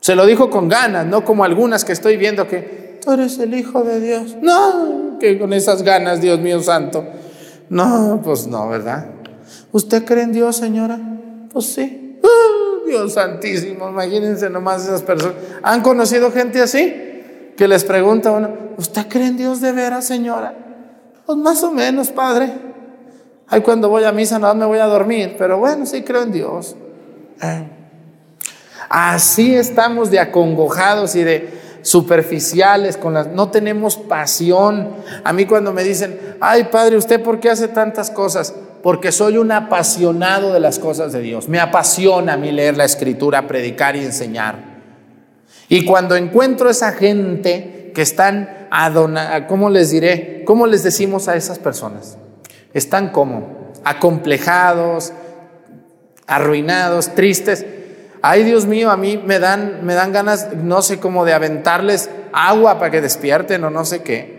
Se 0.00 0.14
lo 0.14 0.26
dijo 0.26 0.50
con 0.50 0.68
ganas, 0.68 1.06
no 1.06 1.24
como 1.24 1.44
algunas 1.44 1.84
que 1.84 1.92
estoy 1.92 2.16
viendo 2.16 2.46
que, 2.46 3.00
tú 3.02 3.12
eres 3.12 3.38
el 3.38 3.54
Hijo 3.54 3.82
de 3.82 4.00
Dios. 4.00 4.36
No, 4.42 5.16
que 5.18 5.38
con 5.38 5.52
esas 5.52 5.82
ganas, 5.82 6.20
Dios 6.20 6.40
mío 6.40 6.62
santo. 6.62 7.04
No, 7.70 8.20
pues 8.22 8.46
no, 8.46 8.68
¿verdad? 8.68 9.06
¿Usted 9.72 10.04
cree 10.04 10.24
en 10.24 10.32
Dios, 10.32 10.56
señora? 10.56 11.15
Pues 11.56 11.72
sí. 11.72 12.18
Uh, 12.22 12.86
Dios 12.86 13.14
santísimo, 13.14 13.88
imagínense 13.88 14.50
nomás 14.50 14.82
esas 14.82 15.00
personas. 15.00 15.36
¿Han 15.62 15.80
conocido 15.80 16.30
gente 16.30 16.60
así? 16.60 16.94
Que 17.56 17.66
les 17.66 17.82
pregunta 17.82 18.30
uno, 18.30 18.50
¿usted 18.76 19.06
cree 19.08 19.28
en 19.28 19.38
Dios 19.38 19.62
de 19.62 19.72
veras, 19.72 20.04
señora? 20.04 20.54
Pues 21.24 21.38
más 21.38 21.62
o 21.62 21.72
menos, 21.72 22.10
padre. 22.10 22.52
Ay, 23.46 23.62
cuando 23.62 23.88
voy 23.88 24.04
a 24.04 24.12
misa 24.12 24.38
no 24.38 24.54
me 24.54 24.66
voy 24.66 24.80
a 24.80 24.84
dormir, 24.84 25.36
pero 25.38 25.56
bueno, 25.56 25.86
sí 25.86 26.02
creo 26.02 26.24
en 26.24 26.32
Dios. 26.32 26.76
Eh. 27.40 27.68
Así 28.90 29.54
estamos 29.54 30.10
de 30.10 30.20
acongojados 30.20 31.16
y 31.16 31.24
de 31.24 31.58
superficiales, 31.80 32.98
no 33.32 33.48
tenemos 33.48 33.96
pasión. 33.96 34.90
A 35.24 35.32
mí 35.32 35.46
cuando 35.46 35.72
me 35.72 35.84
dicen, 35.84 36.20
ay 36.38 36.64
padre, 36.64 36.98
¿usted 36.98 37.22
por 37.22 37.40
qué 37.40 37.48
hace 37.48 37.68
tantas 37.68 38.10
cosas? 38.10 38.54
Porque 38.86 39.10
soy 39.10 39.36
un 39.36 39.50
apasionado 39.50 40.52
de 40.52 40.60
las 40.60 40.78
cosas 40.78 41.12
de 41.12 41.20
Dios. 41.20 41.48
Me 41.48 41.58
apasiona 41.58 42.34
a 42.34 42.36
mí 42.36 42.52
leer 42.52 42.76
la 42.76 42.84
escritura, 42.84 43.48
predicar 43.48 43.96
y 43.96 44.04
enseñar. 44.04 44.54
Y 45.68 45.84
cuando 45.84 46.14
encuentro 46.14 46.70
esa 46.70 46.92
gente 46.92 47.90
que 47.92 48.02
están, 48.02 48.68
adona, 48.70 49.48
¿cómo 49.48 49.70
les 49.70 49.90
diré? 49.90 50.44
¿Cómo 50.46 50.68
les 50.68 50.84
decimos 50.84 51.26
a 51.26 51.34
esas 51.34 51.58
personas? 51.58 52.16
Están 52.74 53.10
como 53.10 53.72
acomplejados, 53.82 55.12
arruinados, 56.28 57.12
tristes. 57.16 57.66
Ay, 58.22 58.44
Dios 58.44 58.66
mío, 58.66 58.92
a 58.92 58.96
mí 58.96 59.16
me 59.18 59.40
dan, 59.40 59.84
me 59.84 59.94
dan 59.94 60.12
ganas, 60.12 60.54
no 60.54 60.80
sé 60.80 61.00
cómo, 61.00 61.24
de 61.24 61.32
aventarles 61.32 62.08
agua 62.32 62.78
para 62.78 62.92
que 62.92 63.00
despierten 63.00 63.64
o 63.64 63.70
no 63.70 63.84
sé 63.84 64.04
qué. 64.04 64.35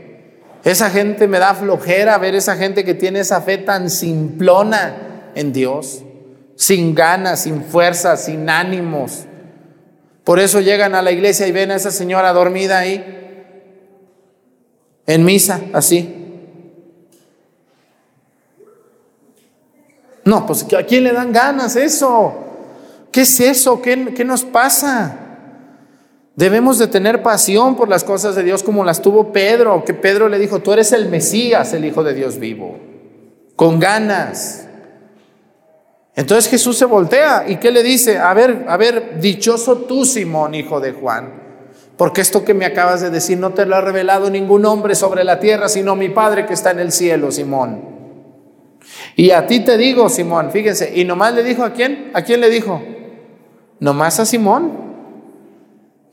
Esa 0.67 0.89
gente 0.89 1.29
me 1.29 1.39
da 1.39 1.55
flojera 1.55 2.17
ver 2.17 2.35
esa 2.35 2.57
gente 2.57 2.83
que 2.83 2.93
tiene 2.93 3.21
esa 3.21 3.39
fe 3.39 3.57
tan 3.57 3.89
simplona 3.89 5.29
en 5.33 5.53
Dios, 5.53 6.03
sin 6.57 6.93
ganas, 6.93 7.43
sin 7.43 7.63
fuerza, 7.63 8.17
sin 8.17 8.49
ánimos. 8.49 9.23
Por 10.25 10.41
eso 10.41 10.59
llegan 10.59 10.93
a 10.93 11.01
la 11.01 11.13
iglesia 11.13 11.47
y 11.47 11.53
ven 11.53 11.71
a 11.71 11.75
esa 11.75 11.89
señora 11.89 12.33
dormida 12.33 12.79
ahí, 12.79 13.01
en 15.05 15.23
misa, 15.23 15.61
así. 15.71 16.13
No, 20.25 20.45
pues 20.45 20.65
¿a 20.77 20.83
quién 20.83 21.05
le 21.05 21.13
dan 21.13 21.31
ganas 21.31 21.77
eso? 21.77 22.43
¿Qué 23.09 23.21
es 23.21 23.39
eso? 23.39 23.81
¿Qué, 23.81 24.13
qué 24.13 24.25
nos 24.25 24.43
pasa? 24.43 25.26
Debemos 26.37 26.77
de 26.77 26.85
tener 26.85 27.23
pasión 27.23 27.75
por 27.75 27.89
las 27.89 28.03
cosas 28.03 28.35
de 28.35 28.43
Dios 28.43 28.61
como 28.61 28.83
las 28.83 29.01
tuvo 29.01 29.33
Pedro, 29.33 29.83
que 29.83 29.95
Pedro 29.95 30.29
le 30.29 30.37
dijo, 30.37 30.59
tú 30.59 30.71
eres 30.71 30.91
el 30.91 31.09
Mesías, 31.09 31.73
el 31.73 31.83
Hijo 31.83 32.03
de 32.03 32.13
Dios 32.13 32.37
vivo, 32.37 32.77
con 33.55 33.79
ganas. 33.79 34.67
Entonces 36.15 36.47
Jesús 36.47 36.77
se 36.77 36.85
voltea 36.85 37.45
y 37.47 37.55
¿qué 37.55 37.71
le 37.71 37.81
dice? 37.81 38.19
A 38.19 38.35
ver, 38.35 38.65
a 38.67 38.77
ver, 38.77 39.19
dichoso 39.19 39.77
tú, 39.77 40.05
Simón, 40.05 40.53
hijo 40.53 40.79
de 40.79 40.91
Juan, 40.91 41.33
porque 41.97 42.21
esto 42.21 42.45
que 42.45 42.53
me 42.53 42.65
acabas 42.65 43.01
de 43.01 43.09
decir 43.09 43.39
no 43.39 43.53
te 43.53 43.65
lo 43.65 43.75
ha 43.75 43.81
revelado 43.81 44.29
ningún 44.29 44.63
hombre 44.65 44.93
sobre 44.93 45.23
la 45.23 45.39
tierra, 45.39 45.67
sino 45.69 45.95
mi 45.95 46.09
Padre 46.09 46.45
que 46.45 46.53
está 46.53 46.69
en 46.69 46.79
el 46.79 46.91
cielo, 46.91 47.31
Simón. 47.31 47.81
Y 49.15 49.31
a 49.31 49.47
ti 49.47 49.61
te 49.61 49.75
digo, 49.75 50.07
Simón, 50.07 50.51
fíjense, 50.51 50.91
y 50.95 51.03
nomás 51.03 51.33
le 51.33 51.43
dijo 51.43 51.63
a 51.63 51.73
quién, 51.73 52.11
¿a 52.13 52.21
quién 52.21 52.41
le 52.41 52.51
dijo? 52.51 52.79
Nomás 53.79 54.19
a 54.19 54.25
Simón. 54.27 54.86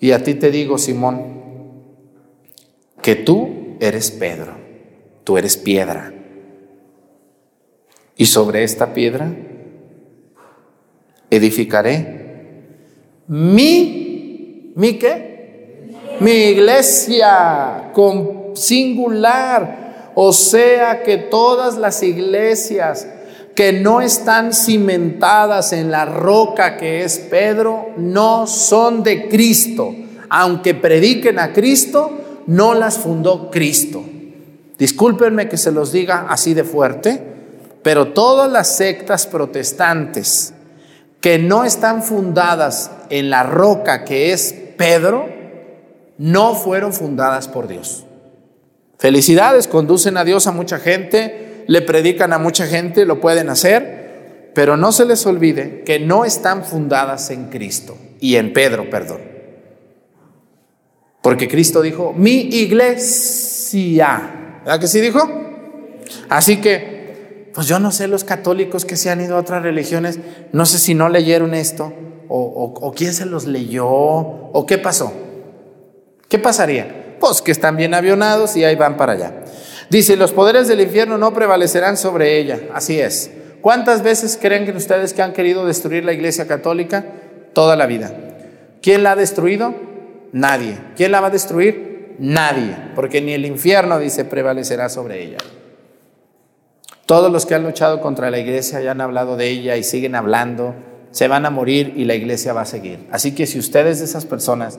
Y 0.04 0.12
a 0.12 0.22
ti 0.22 0.34
te 0.34 0.50
digo, 0.50 0.76
Simón, 0.76 1.22
que 3.00 3.16
tú 3.16 3.78
eres 3.80 4.10
Pedro, 4.10 4.52
tú 5.24 5.38
eres 5.38 5.56
piedra. 5.56 6.12
Y 8.14 8.26
sobre 8.26 8.64
esta 8.64 8.92
piedra 8.92 9.34
edificaré 11.30 12.20
mi, 13.28 14.74
¿mi 14.76 14.98
qué? 14.98 15.88
Mi 16.20 16.32
iglesia 16.32 17.90
con 17.94 18.50
singular. 18.52 20.12
O 20.14 20.34
sea 20.34 21.02
que 21.02 21.16
todas 21.16 21.78
las 21.78 22.02
iglesias 22.02 23.08
que 23.54 23.72
no 23.72 24.00
están 24.00 24.52
cimentadas 24.52 25.72
en 25.72 25.90
la 25.90 26.04
roca 26.04 26.76
que 26.76 27.04
es 27.04 27.18
Pedro, 27.18 27.90
no 27.96 28.46
son 28.46 29.02
de 29.02 29.28
Cristo. 29.28 29.94
Aunque 30.28 30.74
prediquen 30.74 31.38
a 31.38 31.52
Cristo, 31.52 32.42
no 32.46 32.74
las 32.74 32.98
fundó 32.98 33.50
Cristo. 33.50 34.04
Discúlpenme 34.78 35.48
que 35.48 35.56
se 35.56 35.70
los 35.70 35.92
diga 35.92 36.26
así 36.28 36.52
de 36.54 36.64
fuerte, 36.64 37.22
pero 37.82 38.08
todas 38.08 38.50
las 38.50 38.76
sectas 38.76 39.26
protestantes 39.26 40.52
que 41.20 41.38
no 41.38 41.64
están 41.64 42.02
fundadas 42.02 42.90
en 43.08 43.30
la 43.30 43.44
roca 43.44 44.04
que 44.04 44.32
es 44.32 44.54
Pedro, 44.76 45.28
no 46.18 46.54
fueron 46.54 46.92
fundadas 46.92 47.48
por 47.48 47.68
Dios. 47.68 48.04
Felicidades, 48.98 49.68
conducen 49.68 50.16
a 50.16 50.24
Dios 50.24 50.46
a 50.46 50.52
mucha 50.52 50.78
gente, 50.78 51.43
le 51.66 51.82
predican 51.82 52.32
a 52.32 52.38
mucha 52.38 52.66
gente, 52.66 53.04
lo 53.04 53.20
pueden 53.20 53.50
hacer, 53.50 54.50
pero 54.54 54.76
no 54.76 54.92
se 54.92 55.04
les 55.04 55.26
olvide 55.26 55.82
que 55.84 55.98
no 55.98 56.24
están 56.24 56.64
fundadas 56.64 57.30
en 57.30 57.46
Cristo 57.50 57.96
y 58.20 58.36
en 58.36 58.52
Pedro, 58.52 58.88
perdón. 58.90 59.20
Porque 61.22 61.48
Cristo 61.48 61.82
dijo, 61.82 62.12
mi 62.16 62.40
iglesia. 62.50 63.80
¿Verdad 64.64 64.80
que 64.80 64.86
sí 64.86 65.00
dijo? 65.00 65.20
Así 66.28 66.60
que 66.60 66.94
pues 67.54 67.68
yo 67.68 67.78
no 67.78 67.92
sé 67.92 68.08
los 68.08 68.24
católicos 68.24 68.84
que 68.84 68.96
se 68.96 69.10
han 69.10 69.20
ido 69.20 69.36
a 69.36 69.40
otras 69.40 69.62
religiones, 69.62 70.18
no 70.52 70.66
sé 70.66 70.78
si 70.78 70.94
no 70.94 71.08
leyeron 71.08 71.54
esto, 71.54 71.92
o, 72.28 72.92
quién 72.96 73.14
se 73.14 73.26
los 73.26 73.46
leyó, 73.46 73.86
o 73.86 74.66
qué 74.66 74.76
pasó. 74.76 75.12
¿Qué 76.28 76.40
pasaría? 76.40 77.16
Pues 77.20 77.42
que 77.42 77.52
están 77.52 77.76
bien 77.76 77.94
avionados 77.94 78.56
y 78.56 78.64
ahí 78.64 78.74
van 78.74 78.96
para 78.96 79.12
allá. 79.12 79.43
Dice, 79.90 80.16
los 80.16 80.32
poderes 80.32 80.68
del 80.68 80.80
infierno 80.80 81.18
no 81.18 81.32
prevalecerán 81.32 81.96
sobre 81.96 82.38
ella. 82.38 82.60
Así 82.72 83.00
es. 83.00 83.30
¿Cuántas 83.60 84.02
veces 84.02 84.38
creen 84.40 84.64
que 84.64 84.72
ustedes 84.72 85.14
que 85.14 85.22
han 85.22 85.32
querido 85.32 85.66
destruir 85.66 86.04
la 86.04 86.12
iglesia 86.12 86.46
católica? 86.46 87.04
Toda 87.52 87.76
la 87.76 87.86
vida. 87.86 88.12
¿Quién 88.82 89.02
la 89.02 89.12
ha 89.12 89.16
destruido? 89.16 89.74
Nadie. 90.32 90.78
¿Quién 90.96 91.12
la 91.12 91.20
va 91.20 91.28
a 91.28 91.30
destruir? 91.30 92.16
Nadie. 92.18 92.76
Porque 92.94 93.20
ni 93.20 93.32
el 93.32 93.46
infierno, 93.46 93.98
dice, 93.98 94.24
prevalecerá 94.24 94.88
sobre 94.88 95.22
ella. 95.22 95.38
Todos 97.06 97.30
los 97.30 97.46
que 97.46 97.54
han 97.54 97.62
luchado 97.62 98.00
contra 98.00 98.30
la 98.30 98.38
iglesia 98.38 98.82
y 98.82 98.86
han 98.86 99.00
hablado 99.00 99.36
de 99.36 99.48
ella 99.48 99.76
y 99.76 99.84
siguen 99.84 100.14
hablando, 100.14 100.74
se 101.10 101.28
van 101.28 101.46
a 101.46 101.50
morir 101.50 101.92
y 101.96 102.06
la 102.06 102.14
iglesia 102.14 102.52
va 102.52 102.62
a 102.62 102.66
seguir. 102.66 103.06
Así 103.10 103.34
que 103.34 103.46
si 103.46 103.58
ustedes 103.58 104.00
de 104.00 104.06
esas 104.06 104.26
personas 104.26 104.78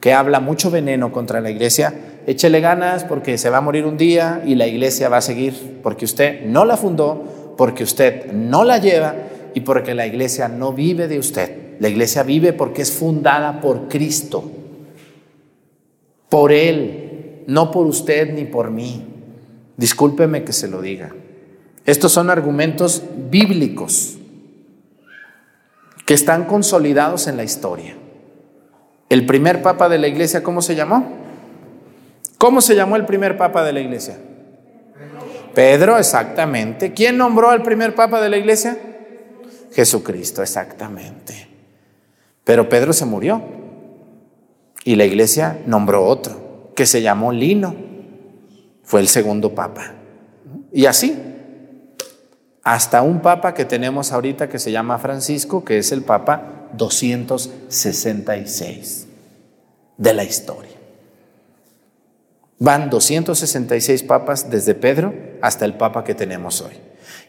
que 0.00 0.12
habla 0.12 0.40
mucho 0.40 0.70
veneno 0.70 1.12
contra 1.12 1.40
la 1.40 1.50
iglesia, 1.50 1.94
échele 2.26 2.60
ganas 2.60 3.04
porque 3.04 3.38
se 3.38 3.50
va 3.50 3.58
a 3.58 3.62
morir 3.62 3.84
un 3.84 3.96
día 3.96 4.42
y 4.44 4.54
la 4.54 4.66
iglesia 4.66 5.08
va 5.08 5.18
a 5.18 5.22
seguir, 5.22 5.80
porque 5.82 6.04
usted 6.04 6.44
no 6.44 6.64
la 6.64 6.76
fundó, 6.76 7.54
porque 7.56 7.82
usted 7.82 8.32
no 8.32 8.64
la 8.64 8.78
lleva 8.78 9.14
y 9.54 9.60
porque 9.60 9.94
la 9.94 10.06
iglesia 10.06 10.48
no 10.48 10.72
vive 10.72 11.08
de 11.08 11.18
usted. 11.18 11.78
La 11.80 11.88
iglesia 11.88 12.22
vive 12.22 12.52
porque 12.52 12.82
es 12.82 12.92
fundada 12.92 13.60
por 13.60 13.88
Cristo, 13.88 14.50
por 16.28 16.52
Él, 16.52 17.44
no 17.46 17.70
por 17.70 17.86
usted 17.86 18.32
ni 18.32 18.44
por 18.44 18.70
mí. 18.70 19.04
Discúlpeme 19.76 20.44
que 20.44 20.52
se 20.52 20.68
lo 20.68 20.82
diga. 20.82 21.14
Estos 21.86 22.12
son 22.12 22.30
argumentos 22.30 23.02
bíblicos 23.30 24.18
que 26.04 26.14
están 26.14 26.44
consolidados 26.44 27.26
en 27.26 27.36
la 27.36 27.44
historia. 27.44 27.94
El 29.08 29.24
primer 29.26 29.62
papa 29.62 29.88
de 29.88 29.98
la 29.98 30.08
iglesia, 30.08 30.42
¿cómo 30.42 30.60
se 30.60 30.74
llamó? 30.74 31.06
¿Cómo 32.36 32.60
se 32.60 32.74
llamó 32.74 32.96
el 32.96 33.06
primer 33.06 33.36
papa 33.36 33.64
de 33.64 33.72
la 33.72 33.80
iglesia? 33.80 34.18
Pedro, 35.54 35.98
exactamente. 35.98 36.92
¿Quién 36.92 37.16
nombró 37.16 37.50
al 37.50 37.62
primer 37.62 37.94
papa 37.94 38.20
de 38.20 38.28
la 38.28 38.36
iglesia? 38.36 38.76
Jesucristo, 39.72 40.42
exactamente. 40.42 41.48
Pero 42.44 42.68
Pedro 42.68 42.92
se 42.92 43.06
murió 43.06 43.42
y 44.84 44.96
la 44.96 45.04
iglesia 45.04 45.58
nombró 45.66 46.04
otro, 46.06 46.72
que 46.76 46.86
se 46.86 47.02
llamó 47.02 47.32
Lino. 47.32 47.74
Fue 48.84 49.00
el 49.00 49.08
segundo 49.08 49.54
papa. 49.54 49.94
Y 50.72 50.86
así, 50.86 51.16
hasta 52.62 53.02
un 53.02 53.20
papa 53.20 53.54
que 53.54 53.64
tenemos 53.64 54.12
ahorita 54.12 54.48
que 54.48 54.58
se 54.58 54.70
llama 54.70 54.98
Francisco, 54.98 55.64
que 55.64 55.78
es 55.78 55.92
el 55.92 56.02
papa 56.02 56.57
266 56.74 59.06
de 59.96 60.14
la 60.14 60.24
historia. 60.24 60.72
Van 62.58 62.90
266 62.90 64.02
papas 64.02 64.50
desde 64.50 64.74
Pedro 64.74 65.14
hasta 65.40 65.64
el 65.64 65.74
Papa 65.74 66.04
que 66.04 66.14
tenemos 66.14 66.60
hoy. 66.60 66.74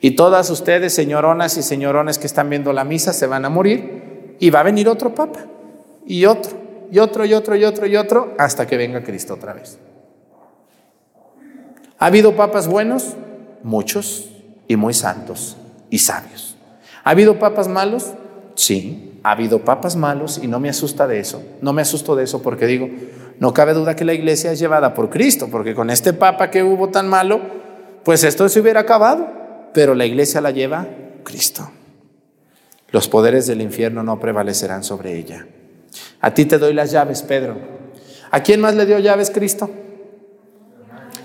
Y 0.01 0.11
todas 0.11 0.49
ustedes, 0.49 0.93
señoronas 0.93 1.57
y 1.57 1.63
señorones 1.63 2.17
que 2.17 2.27
están 2.27 2.49
viendo 2.49 2.73
la 2.73 2.83
misa, 2.83 3.13
se 3.13 3.27
van 3.27 3.45
a 3.45 3.49
morir 3.49 4.35
y 4.39 4.49
va 4.49 4.61
a 4.61 4.63
venir 4.63 4.89
otro 4.89 5.13
Papa 5.13 5.45
y 6.05 6.25
otro 6.25 6.57
y 6.91 6.99
otro 6.99 7.25
y 7.25 7.33
otro 7.33 7.55
y 7.55 7.63
otro 7.63 7.85
y 7.85 7.95
otro 7.95 8.33
hasta 8.37 8.65
que 8.65 8.77
venga 8.77 9.03
Cristo 9.03 9.35
otra 9.35 9.53
vez. 9.53 9.77
¿Ha 11.99 12.05
habido 12.05 12.35
papas 12.35 12.67
buenos? 12.67 13.15
Muchos 13.61 14.29
y 14.67 14.77
muy 14.77 14.93
santos 14.93 15.57
y 15.89 15.99
sabios. 15.99 16.55
¿Ha 17.03 17.11
habido 17.11 17.39
papas 17.39 17.67
malos? 17.67 18.13
Sí, 18.55 19.08
ha 19.23 19.31
habido 19.31 19.59
papas 19.59 19.95
malos 19.95 20.39
y 20.41 20.47
no 20.47 20.59
me 20.59 20.69
asusta 20.69 21.07
de 21.07 21.19
eso. 21.19 21.43
No 21.61 21.73
me 21.73 21.81
asusto 21.81 22.15
de 22.15 22.23
eso 22.23 22.41
porque 22.41 22.65
digo, 22.65 22.89
no 23.39 23.53
cabe 23.53 23.73
duda 23.73 23.95
que 23.95 24.05
la 24.05 24.13
iglesia 24.13 24.51
es 24.51 24.59
llevada 24.59 24.93
por 24.93 25.09
Cristo, 25.09 25.47
porque 25.51 25.75
con 25.75 25.89
este 25.89 26.13
papa 26.13 26.49
que 26.49 26.63
hubo 26.63 26.89
tan 26.89 27.07
malo, 27.07 27.39
pues 28.03 28.23
esto 28.23 28.47
se 28.49 28.59
hubiera 28.59 28.81
acabado, 28.81 29.27
pero 29.73 29.95
la 29.95 30.05
iglesia 30.05 30.41
la 30.41 30.51
lleva 30.51 30.87
Cristo. 31.23 31.69
Los 32.91 33.07
poderes 33.07 33.47
del 33.47 33.61
infierno 33.61 34.03
no 34.03 34.19
prevalecerán 34.19 34.83
sobre 34.83 35.17
ella. 35.17 35.45
A 36.21 36.33
ti 36.33 36.45
te 36.45 36.57
doy 36.57 36.73
las 36.73 36.91
llaves, 36.91 37.21
Pedro. 37.21 37.57
¿A 38.31 38.41
quién 38.41 38.61
más 38.61 38.75
le 38.75 38.85
dio 38.85 38.99
llaves 38.99 39.31
Cristo? 39.31 39.69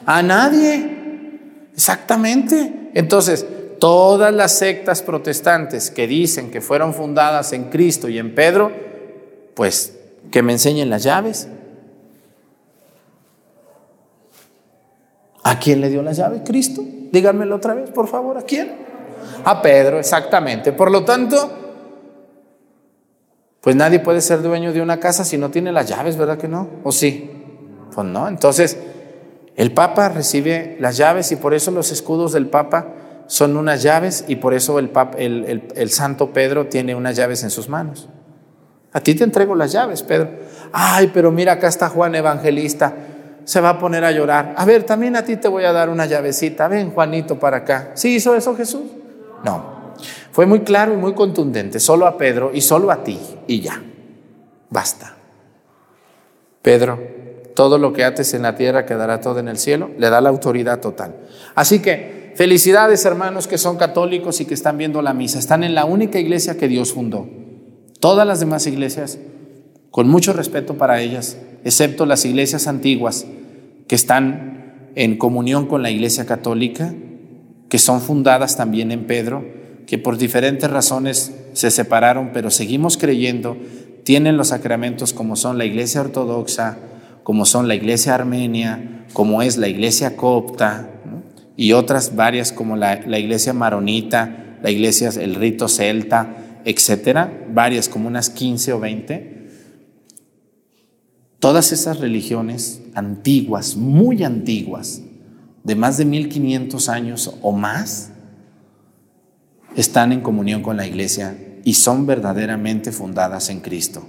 A 0.07 0.23
nadie. 0.23 1.69
Exactamente. 1.75 2.91
Entonces, 2.95 3.47
todas 3.85 4.33
las 4.33 4.57
sectas 4.57 5.03
protestantes 5.03 5.91
que 5.91 6.07
dicen 6.07 6.51
que 6.51 6.63
fueron 6.63 6.95
fundadas 6.95 7.53
en 7.53 7.65
Cristo 7.65 8.09
y 8.09 8.19
en 8.19 8.35
Pedro, 8.35 8.73
pues 9.53 9.99
que 10.31 10.43
me 10.43 10.53
enseñen 10.53 10.89
las 10.89 11.03
llaves. 11.03 11.49
¿A 15.43 15.59
quién 15.59 15.83
le 15.83 15.91
dio 15.91 16.01
las 16.01 16.17
llaves? 16.17 16.41
Cristo. 16.47 16.83
Díganmelo 17.13 17.57
otra 17.57 17.75
vez, 17.75 17.91
por 17.91 18.09
favor. 18.09 18.39
¿A 18.39 18.43
quién? 18.45 18.75
A 19.45 19.61
Pedro, 19.61 19.99
exactamente. 19.99 20.73
Por 20.73 20.91
lo 20.91 21.05
tanto, 21.05 21.53
pues 23.61 23.77
nadie 23.77 23.99
puede 23.99 24.23
ser 24.23 24.41
dueño 24.41 24.73
de 24.73 24.81
una 24.81 24.99
casa 24.99 25.27
si 25.27 25.37
no 25.37 25.51
tiene 25.51 25.73
las 25.73 25.91
llaves, 25.91 26.17
¿verdad 26.17 26.39
que 26.39 26.49
no? 26.49 26.71
¿O 26.85 26.91
sí? 26.91 27.31
Pues 27.95 28.07
no. 28.07 28.29
Entonces, 28.29 28.79
el 29.57 29.75
Papa 29.75 30.09
recibe 30.09 30.79
las 30.81 30.97
llaves 30.97 31.31
y 31.33 31.37
por 31.37 31.53
eso 31.53 31.71
los 31.71 31.93
escudos 31.93 32.33
del 32.33 32.47
Papa 32.47 33.04
son 33.27 33.57
unas 33.57 33.83
llaves 33.83 34.25
y 34.29 34.37
por 34.37 34.55
eso 34.55 34.79
el, 34.79 34.91
el, 35.17 35.69
el, 35.75 35.91
Santo 35.91 36.33
Pedro 36.33 36.67
tiene 36.67 36.95
unas 36.95 37.17
llaves 37.17 37.43
en 37.43 37.51
sus 37.51 37.69
manos. 37.69 38.09
A 38.93 39.01
ti 39.01 39.15
te 39.15 39.25
entrego 39.25 39.55
las 39.55 39.73
llaves, 39.73 40.03
Pedro. 40.03 40.31
Ay, 40.73 41.11
pero 41.13 41.31
mira, 41.33 41.53
acá 41.53 41.69
está 41.69 41.89
Juan 41.89 42.15
Evangelista 42.15 42.95
se 43.45 43.61
va 43.61 43.71
a 43.71 43.79
poner 43.79 44.05
a 44.05 44.11
llorar. 44.11 44.55
A 44.57 44.65
ver, 44.65 44.85
también 44.85 45.17
a 45.17 45.25
ti 45.25 45.37
te 45.37 45.49
voy 45.49 45.65
a 45.65 45.73
dar 45.73 45.89
una 45.89 46.07
llavecita. 46.07 46.69
Ven, 46.69 46.91
Juanito, 46.91 47.39
para 47.39 47.59
acá. 47.59 47.93
¿Sí 47.95 48.17
hizo 48.17 48.35
eso 48.35 48.57
Jesús? 48.57 48.85
No. 49.45 49.95
Fue 50.33 50.47
muy 50.47 50.61
claro 50.61 50.95
y 50.95 50.97
muy 50.97 51.15
contundente. 51.15 51.79
Solo 51.79 52.07
a 52.07 52.17
Pedro 52.17 52.51
y 52.53 52.61
solo 52.61 52.91
a 52.91 53.05
ti. 53.05 53.21
Y 53.47 53.61
ya. 53.61 53.81
Basta. 54.71 55.15
Pedro, 56.63 56.99
todo 57.55 57.79
lo 57.79 57.93
que 57.93 58.05
ates 58.05 58.33
en 58.35 58.43
la 58.43 58.57
tierra 58.57 58.87
quedará 58.87 59.21
todo 59.21 59.39
en 59.39 59.49
el 59.49 59.59
cielo. 59.59 59.91
Le 59.99 60.09
da 60.09 60.21
la 60.21 60.31
autoridad 60.31 60.81
total. 60.81 61.15
Así 61.55 61.81
que, 61.81 62.14
felicidades 62.35 63.05
hermanos 63.05 63.47
que 63.47 63.59
son 63.59 63.77
católicos 63.77 64.41
y 64.41 64.45
que 64.45 64.55
están 64.55 64.79
viendo 64.79 65.03
la 65.03 65.15
misa. 65.15 65.39
Están 65.39 65.65
en 65.65 65.75
la 65.75 65.85
única 65.85 66.19
iglesia 66.19 66.57
que 66.57 66.69
Dios 66.69 66.93
fundó. 66.93 67.29
Todas 68.01 68.27
las 68.27 68.41
demás 68.41 68.67
iglesias, 68.67 69.19
con 69.91 70.09
mucho 70.09 70.33
respeto 70.33 70.77
para 70.77 71.01
ellas, 71.01 71.39
excepto 71.65 72.07
las 72.07 72.25
iglesias 72.25 72.67
antiguas 72.67 73.27
que 73.89 73.95
están 73.95 74.91
en 74.95 75.17
comunión 75.17 75.67
con 75.67 75.83
la 75.83 75.91
iglesia 75.91 76.27
católica, 76.27 76.95
que 77.69 77.79
son 77.79 78.01
fundadas 78.01 78.57
también 78.57 78.93
en 78.93 79.07
Pedro, 79.07 79.45
que 79.87 79.99
por 79.99 80.17
diferentes 80.17 80.71
razones 80.71 81.35
se 81.53 81.71
separaron, 81.71 82.31
pero 82.33 82.51
seguimos 82.51 82.97
creyendo, 82.97 83.57
tienen 84.05 84.37
los 84.37 84.49
sacramentos 84.49 85.13
como 85.13 85.37
son 85.37 85.59
la 85.59 85.65
iglesia 85.65 86.01
ortodoxa, 86.01 86.79
como 87.23 87.47
son 87.47 87.69
la 87.69 87.75
iglesia 87.75 88.15
armenia, 88.15 89.07
como 89.13 89.43
es 89.43 89.57
la 89.57 89.69
iglesia 89.69 90.17
copta 90.17 90.94
y 91.57 91.73
otras 91.73 92.17
varias 92.17 92.53
como 92.53 92.77
la, 92.77 93.01
iglesia 93.19 93.53
maronita, 93.53 94.59
la 94.63 94.71
iglesia, 94.71 95.11
el 95.21 95.35
rito 95.35 95.69
celta, 95.69 96.61
etcétera, 96.65 97.47
varias 97.53 97.89
como 97.89 98.09
unas 98.09 98.31
15 98.31 98.73
o 98.73 98.81
20 98.81 99.35
Todas 101.45 101.73
esas 101.73 102.01
religiones 102.01 102.81
antiguas, 102.95 103.77
muy 103.77 104.25
antiguas, 104.25 105.03
de 105.63 105.77
más 105.77 105.99
de 105.99 106.07
1500 106.07 106.89
años 106.89 107.35
o 107.43 107.53
más, 107.53 108.13
están 109.77 110.13
en 110.13 110.23
comunión 110.23 110.63
con 110.63 110.79
la 110.79 110.87
iglesia 110.87 111.37
y 111.63 111.75
son 111.75 112.07
verdaderamente 112.07 112.93
fundadas 112.93 113.51
en 113.51 113.61
Cristo. 113.61 114.09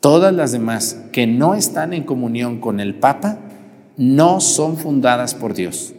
Todas 0.00 0.34
las 0.34 0.50
demás 0.50 1.04
que 1.12 1.28
no 1.28 1.54
están 1.54 1.92
en 1.92 2.02
comunión 2.02 2.58
con 2.58 2.80
el 2.80 2.96
Papa 2.96 3.38
no 3.96 4.40
son 4.40 4.76
fundadas 4.76 5.36
por 5.36 5.54
Dios. 5.54 5.94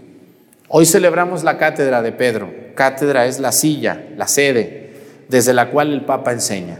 Hoy 0.67 0.85
celebramos 0.85 1.43
la 1.43 1.57
cátedra 1.57 2.01
de 2.01 2.11
Pedro. 2.11 2.51
Cátedra 2.73 3.27
es 3.27 3.39
la 3.39 3.51
silla, 3.51 4.03
la 4.17 4.27
sede, 4.27 4.93
desde 5.29 5.53
la 5.53 5.69
cual 5.69 5.93
el 5.93 6.05
Papa 6.05 6.31
enseña. 6.31 6.79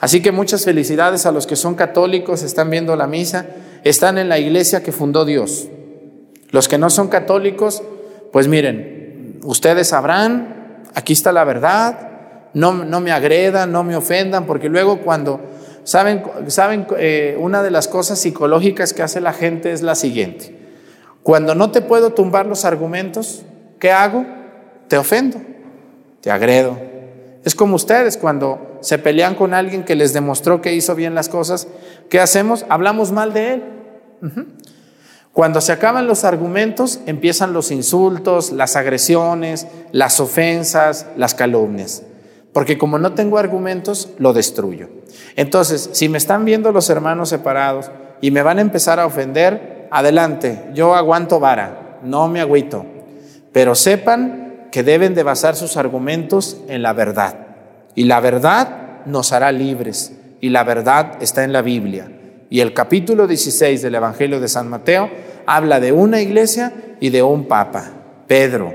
Así 0.00 0.20
que 0.20 0.32
muchas 0.32 0.64
felicidades 0.64 1.24
a 1.24 1.32
los 1.32 1.46
que 1.46 1.56
son 1.56 1.74
católicos, 1.74 2.42
están 2.42 2.68
viendo 2.70 2.94
la 2.94 3.06
misa, 3.06 3.46
están 3.84 4.18
en 4.18 4.28
la 4.28 4.38
iglesia 4.38 4.82
que 4.82 4.92
fundó 4.92 5.24
Dios. 5.24 5.68
Los 6.50 6.68
que 6.68 6.76
no 6.76 6.90
son 6.90 7.08
católicos, 7.08 7.82
pues 8.32 8.48
miren, 8.48 9.38
ustedes 9.44 9.88
sabrán, 9.88 10.82
aquí 10.94 11.14
está 11.14 11.32
la 11.32 11.44
verdad, 11.44 12.10
no, 12.52 12.84
no 12.84 13.00
me 13.00 13.12
agredan, 13.12 13.72
no 13.72 13.82
me 13.82 13.96
ofendan, 13.96 14.44
porque 14.44 14.68
luego 14.68 15.00
cuando, 15.00 15.40
saben, 15.84 16.22
saben 16.48 16.86
eh, 16.98 17.36
una 17.38 17.62
de 17.62 17.70
las 17.70 17.88
cosas 17.88 18.18
psicológicas 18.18 18.92
que 18.92 19.02
hace 19.02 19.20
la 19.20 19.32
gente 19.32 19.72
es 19.72 19.80
la 19.80 19.94
siguiente. 19.94 20.61
Cuando 21.22 21.54
no 21.54 21.70
te 21.70 21.80
puedo 21.80 22.10
tumbar 22.10 22.46
los 22.46 22.64
argumentos, 22.64 23.42
¿qué 23.78 23.92
hago? 23.92 24.26
Te 24.88 24.96
ofendo, 24.96 25.40
te 26.20 26.30
agredo. 26.30 26.78
Es 27.44 27.54
como 27.54 27.76
ustedes 27.76 28.16
cuando 28.16 28.78
se 28.80 28.98
pelean 28.98 29.34
con 29.34 29.54
alguien 29.54 29.84
que 29.84 29.94
les 29.94 30.12
demostró 30.12 30.60
que 30.60 30.74
hizo 30.74 30.94
bien 30.94 31.14
las 31.14 31.28
cosas, 31.28 31.68
¿qué 32.08 32.20
hacemos? 32.20 32.64
Hablamos 32.68 33.12
mal 33.12 33.32
de 33.32 33.54
él. 33.54 33.62
Cuando 35.32 35.60
se 35.60 35.72
acaban 35.72 36.06
los 36.06 36.24
argumentos, 36.24 37.00
empiezan 37.06 37.52
los 37.52 37.70
insultos, 37.70 38.52
las 38.52 38.76
agresiones, 38.76 39.66
las 39.90 40.20
ofensas, 40.20 41.06
las 41.16 41.34
calumnias. 41.34 42.02
Porque 42.52 42.76
como 42.76 42.98
no 42.98 43.14
tengo 43.14 43.38
argumentos, 43.38 44.10
lo 44.18 44.32
destruyo. 44.34 44.90
Entonces, 45.36 45.88
si 45.92 46.08
me 46.08 46.18
están 46.18 46.44
viendo 46.44 46.70
los 46.70 46.90
hermanos 46.90 47.30
separados 47.30 47.90
y 48.20 48.30
me 48.30 48.42
van 48.42 48.58
a 48.58 48.62
empezar 48.62 49.00
a 49.00 49.06
ofender, 49.06 49.81
adelante, 49.92 50.70
yo 50.74 50.94
aguanto 50.94 51.38
vara, 51.38 51.98
no 52.02 52.26
me 52.26 52.40
agüito. 52.40 52.84
Pero 53.52 53.74
sepan 53.74 54.68
que 54.72 54.82
deben 54.82 55.14
de 55.14 55.22
basar 55.22 55.54
sus 55.54 55.76
argumentos 55.76 56.58
en 56.68 56.82
la 56.82 56.92
verdad. 56.94 57.34
Y 57.94 58.04
la 58.04 58.20
verdad 58.20 59.04
nos 59.06 59.32
hará 59.32 59.52
libres. 59.52 60.12
Y 60.40 60.48
la 60.48 60.64
verdad 60.64 61.18
está 61.20 61.44
en 61.44 61.52
la 61.52 61.62
Biblia. 61.62 62.10
Y 62.50 62.60
el 62.60 62.74
capítulo 62.74 63.26
16 63.26 63.82
del 63.82 63.94
Evangelio 63.94 64.40
de 64.40 64.48
San 64.48 64.68
Mateo 64.68 65.10
habla 65.46 65.78
de 65.78 65.92
una 65.92 66.20
iglesia 66.20 66.72
y 67.00 67.10
de 67.10 67.22
un 67.22 67.46
papa, 67.46 67.90
Pedro, 68.26 68.72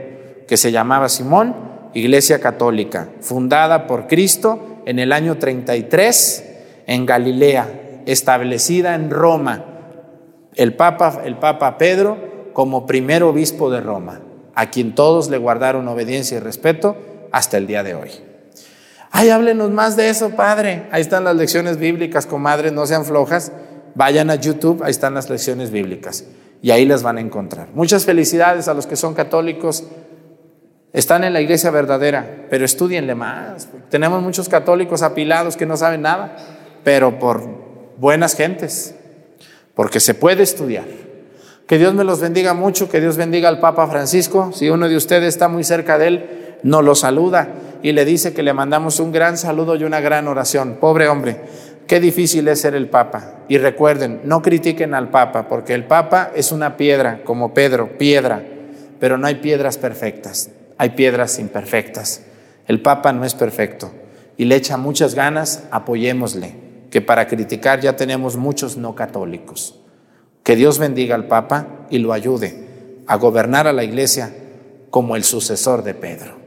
que 0.47 0.57
se 0.57 0.71
llamaba 0.71 1.09
Simón, 1.09 1.55
iglesia 1.93 2.39
católica, 2.39 3.09
fundada 3.21 3.87
por 3.87 4.07
Cristo 4.07 4.81
en 4.85 4.99
el 4.99 5.11
año 5.11 5.37
33 5.37 6.43
en 6.87 7.05
Galilea, 7.05 8.01
establecida 8.05 8.95
en 8.95 9.09
Roma. 9.09 9.76
El 10.57 10.73
papa, 10.73 11.21
el 11.23 11.37
papa 11.37 11.77
Pedro 11.77 12.51
como 12.51 12.85
primer 12.85 13.23
obispo 13.23 13.69
de 13.69 13.79
Roma, 13.79 14.19
a 14.55 14.71
quien 14.71 14.95
todos 14.95 15.29
le 15.29 15.37
guardaron 15.37 15.87
obediencia 15.87 16.37
y 16.37 16.39
respeto 16.39 16.97
hasta 17.31 17.57
el 17.57 17.67
día 17.67 17.83
de 17.83 17.93
hoy. 17.93 18.09
Ay, 19.11 19.29
háblenos 19.29 19.71
más 19.71 19.95
de 19.95 20.09
eso, 20.09 20.31
padre. 20.31 20.87
Ahí 20.91 21.01
están 21.01 21.23
las 21.23 21.35
lecciones 21.35 21.77
bíblicas, 21.77 22.25
comadres, 22.25 22.73
no 22.73 22.85
sean 22.85 23.05
flojas. 23.05 23.51
Vayan 23.95 24.29
a 24.29 24.35
YouTube, 24.35 24.83
ahí 24.83 24.91
están 24.91 25.13
las 25.13 25.29
lecciones 25.29 25.71
bíblicas. 25.71 26.25
Y 26.61 26.71
ahí 26.71 26.85
las 26.85 27.03
van 27.03 27.17
a 27.17 27.21
encontrar. 27.21 27.69
Muchas 27.73 28.05
felicidades 28.05 28.67
a 28.67 28.73
los 28.73 28.87
que 28.87 28.95
son 28.95 29.13
católicos. 29.13 29.83
Están 30.91 31.23
en 31.23 31.33
la 31.33 31.41
iglesia 31.41 31.69
verdadera, 31.69 32.47
pero 32.49 32.65
estudienle 32.65 33.13
más. 33.13 33.69
Tenemos 33.89 34.23
muchos 34.23 34.49
católicos 34.49 35.03
apilados 35.03 35.55
que 35.55 35.65
no 35.65 35.77
saben 35.77 36.01
nada, 36.01 36.35
pero 36.83 37.19
por 37.19 37.43
buenas 37.97 38.35
gentes, 38.35 38.95
porque 39.77 40.01
se 40.01 40.15
puede 40.15 40.43
estudiar. 40.43 40.85
Que 41.67 41.77
Dios 41.77 41.93
me 41.93 42.03
los 42.03 42.19
bendiga 42.19 42.53
mucho, 42.53 42.89
que 42.89 42.99
Dios 42.99 43.15
bendiga 43.15 43.47
al 43.47 43.59
Papa 43.59 43.87
Francisco. 43.87 44.51
Si 44.51 44.69
uno 44.69 44.89
de 44.89 44.97
ustedes 44.97 45.29
está 45.29 45.47
muy 45.47 45.63
cerca 45.63 45.97
de 45.97 46.07
él, 46.07 46.57
nos 46.63 46.83
lo 46.83 46.95
saluda 46.95 47.49
y 47.83 47.91
le 47.91 48.03
dice 48.03 48.33
que 48.33 48.41
le 48.41 48.53
mandamos 48.53 48.99
un 48.99 49.11
gran 49.11 49.37
saludo 49.37 49.75
y 49.75 49.83
una 49.83 50.01
gran 50.01 50.27
oración. 50.27 50.77
Pobre 50.81 51.07
hombre, 51.07 51.41
qué 51.85 51.99
difícil 51.99 52.47
es 52.47 52.59
ser 52.61 52.73
el 52.73 52.89
Papa. 52.89 53.43
Y 53.47 53.59
recuerden, 53.59 54.21
no 54.23 54.41
critiquen 54.41 54.95
al 54.95 55.09
Papa, 55.09 55.47
porque 55.47 55.75
el 55.75 55.85
Papa 55.85 56.31
es 56.35 56.51
una 56.51 56.75
piedra, 56.75 57.21
como 57.23 57.53
Pedro, 57.53 57.97
piedra. 57.99 58.43
pero 58.99 59.19
no 59.19 59.27
hay 59.27 59.35
piedras 59.35 59.77
perfectas, 59.77 60.49
hay 60.79 60.89
piedras 60.89 61.37
imperfectas. 61.37 62.23
El 62.67 62.81
Papa 62.81 63.13
no 63.13 63.25
es 63.25 63.35
perfecto 63.35 63.91
y 64.37 64.45
le 64.45 64.55
echa 64.55 64.77
muchas 64.77 65.13
ganas, 65.13 65.63
apoyémosle, 65.71 66.66
que 66.89 67.01
para 67.01 67.27
criticar 67.27 67.81
ya 67.81 67.95
tenemos 67.95 68.37
muchos 68.37 68.77
no 68.77 68.95
católicos. 68.95 69.79
Que 70.43 70.55
Dios 70.55 70.79
bendiga 70.79 71.15
al 71.15 71.27
Papa 71.27 71.87
y 71.89 71.99
lo 71.99 72.13
ayude 72.13 72.67
a 73.07 73.15
gobernar 73.17 73.67
a 73.67 73.73
la 73.73 73.83
iglesia 73.83 74.33
como 74.89 75.15
el 75.15 75.23
sucesor 75.23 75.83
de 75.83 75.93
Pedro. 75.93 76.37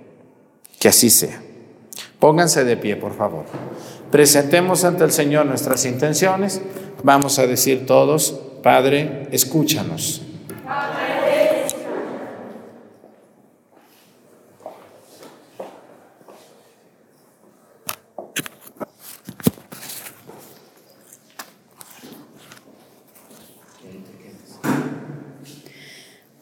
Que 0.78 0.88
así 0.88 1.10
sea. 1.10 1.42
Pónganse 2.18 2.64
de 2.64 2.76
pie, 2.76 2.96
por 2.96 3.14
favor. 3.14 3.44
Presentemos 4.10 4.84
ante 4.84 5.04
el 5.04 5.12
Señor 5.12 5.46
nuestras 5.46 5.84
intenciones. 5.84 6.60
Vamos 7.02 7.38
a 7.38 7.46
decir 7.46 7.86
todos, 7.86 8.40
Padre, 8.62 9.28
escúchanos. 9.30 10.22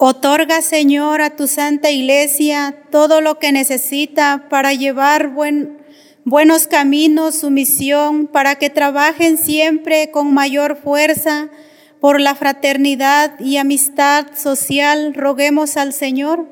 Otorga, 0.00 0.62
Señor, 0.62 1.20
a 1.22 1.30
tu 1.30 1.48
santa 1.48 1.90
iglesia 1.90 2.72
todo 2.92 3.20
lo 3.20 3.40
que 3.40 3.50
necesita 3.50 4.46
para 4.48 4.72
llevar 4.72 5.32
buenos 6.24 6.68
caminos 6.68 7.34
su 7.34 7.50
misión, 7.50 8.28
para 8.28 8.54
que 8.54 8.70
trabajen 8.70 9.38
siempre 9.38 10.12
con 10.12 10.32
mayor 10.32 10.76
fuerza 10.76 11.48
por 11.98 12.20
la 12.20 12.36
fraternidad 12.36 13.40
y 13.40 13.56
amistad 13.56 14.26
social. 14.36 15.14
Roguemos 15.14 15.76
al 15.76 15.92
Señor. 15.92 16.46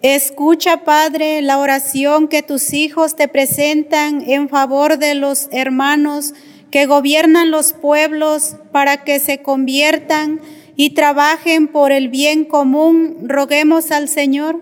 Escucha, 0.00 0.78
Padre, 0.78 1.42
la 1.42 1.58
oración 1.58 2.26
que 2.26 2.42
tus 2.42 2.72
hijos 2.72 3.16
te 3.16 3.28
presentan 3.28 4.22
en 4.26 4.48
favor 4.48 4.96
de 4.96 5.14
los 5.14 5.46
hermanos 5.50 6.32
que 6.74 6.86
gobiernan 6.86 7.52
los 7.52 7.72
pueblos 7.72 8.56
para 8.72 9.04
que 9.04 9.20
se 9.20 9.42
conviertan 9.42 10.40
y 10.74 10.90
trabajen 10.90 11.68
por 11.68 11.92
el 11.92 12.08
bien 12.08 12.44
común, 12.44 13.28
roguemos 13.28 13.92
al 13.92 14.08
Señor. 14.08 14.60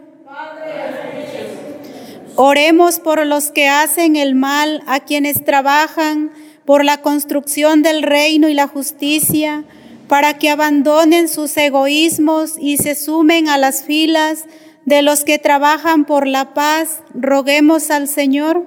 Oremos 2.36 3.00
por 3.00 3.26
los 3.26 3.50
que 3.50 3.66
hacen 3.66 4.16
el 4.16 4.34
mal, 4.34 4.82
a 4.86 5.00
quienes 5.00 5.42
trabajan 5.42 6.32
por 6.66 6.84
la 6.84 7.00
construcción 7.00 7.80
del 7.80 8.02
reino 8.02 8.50
y 8.50 8.52
la 8.52 8.68
justicia, 8.68 9.64
para 10.06 10.36
que 10.36 10.50
abandonen 10.50 11.30
sus 11.30 11.56
egoísmos 11.56 12.56
y 12.58 12.76
se 12.76 12.94
sumen 12.94 13.48
a 13.48 13.56
las 13.56 13.84
filas 13.84 14.44
de 14.84 15.00
los 15.00 15.24
que 15.24 15.38
trabajan 15.38 16.04
por 16.04 16.26
la 16.26 16.52
paz, 16.52 17.02
roguemos 17.14 17.90
al 17.90 18.06
Señor 18.06 18.66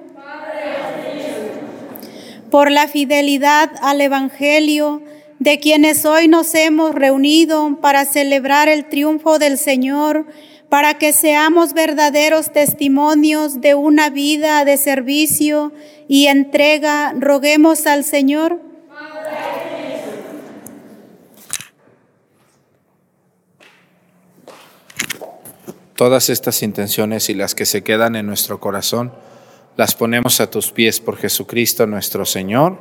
por 2.50 2.70
la 2.70 2.88
fidelidad 2.88 3.70
al 3.82 4.00
Evangelio, 4.00 5.02
de 5.38 5.58
quienes 5.58 6.04
hoy 6.04 6.28
nos 6.28 6.54
hemos 6.54 6.94
reunido 6.94 7.78
para 7.80 8.04
celebrar 8.04 8.68
el 8.68 8.88
triunfo 8.88 9.38
del 9.38 9.58
Señor, 9.58 10.26
para 10.68 10.94
que 10.98 11.12
seamos 11.12 11.74
verdaderos 11.74 12.52
testimonios 12.52 13.60
de 13.60 13.74
una 13.74 14.10
vida 14.10 14.64
de 14.64 14.76
servicio 14.76 15.72
y 16.08 16.26
entrega, 16.26 17.14
roguemos 17.18 17.86
al 17.86 18.04
Señor. 18.04 18.60
Todas 25.94 26.28
estas 26.28 26.62
intenciones 26.62 27.30
y 27.30 27.34
las 27.34 27.54
que 27.54 27.64
se 27.64 27.82
quedan 27.82 28.16
en 28.16 28.26
nuestro 28.26 28.60
corazón, 28.60 29.12
las 29.76 29.94
ponemos 29.94 30.40
a 30.40 30.50
tus 30.50 30.70
pies 30.70 31.00
por 31.00 31.16
Jesucristo 31.16 31.86
nuestro 31.86 32.24
Señor. 32.24 32.78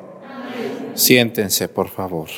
Siéntense, 0.94 1.68
por 1.68 1.90
favor. 1.90 2.30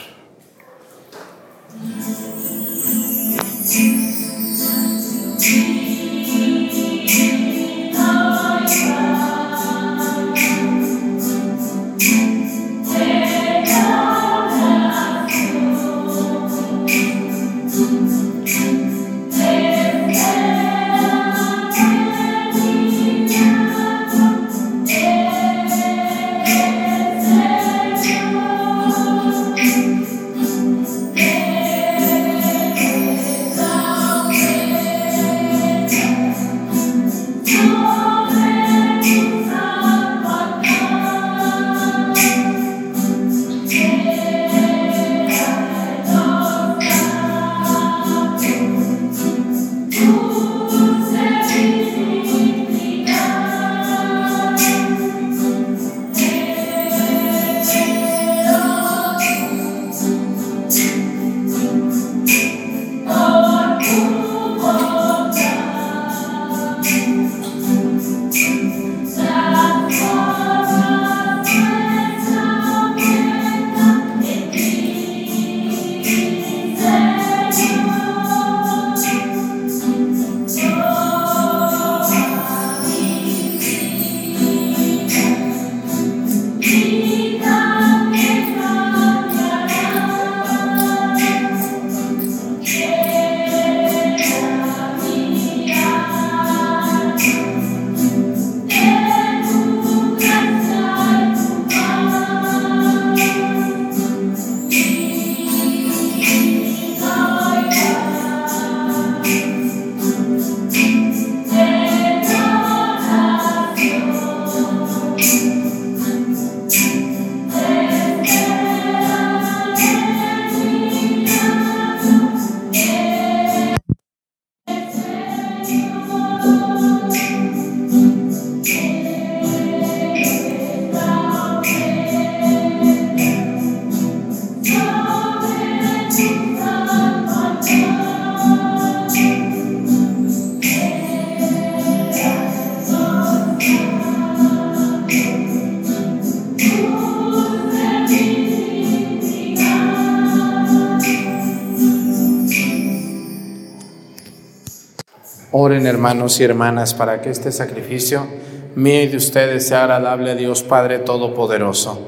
Oren 155.60 155.88
hermanos 155.88 156.40
y 156.40 156.44
hermanas 156.44 156.94
para 156.94 157.20
que 157.20 157.32
este 157.32 157.52
sacrificio 157.52 158.28
mío 158.76 159.02
y 159.02 159.08
de 159.08 159.18
ustedes 159.18 159.68
sea 159.68 159.86
agradable 159.86 160.30
a 160.30 160.36
Dios 160.36 160.62
Padre 160.62 161.00
Todopoderoso. 161.00 162.00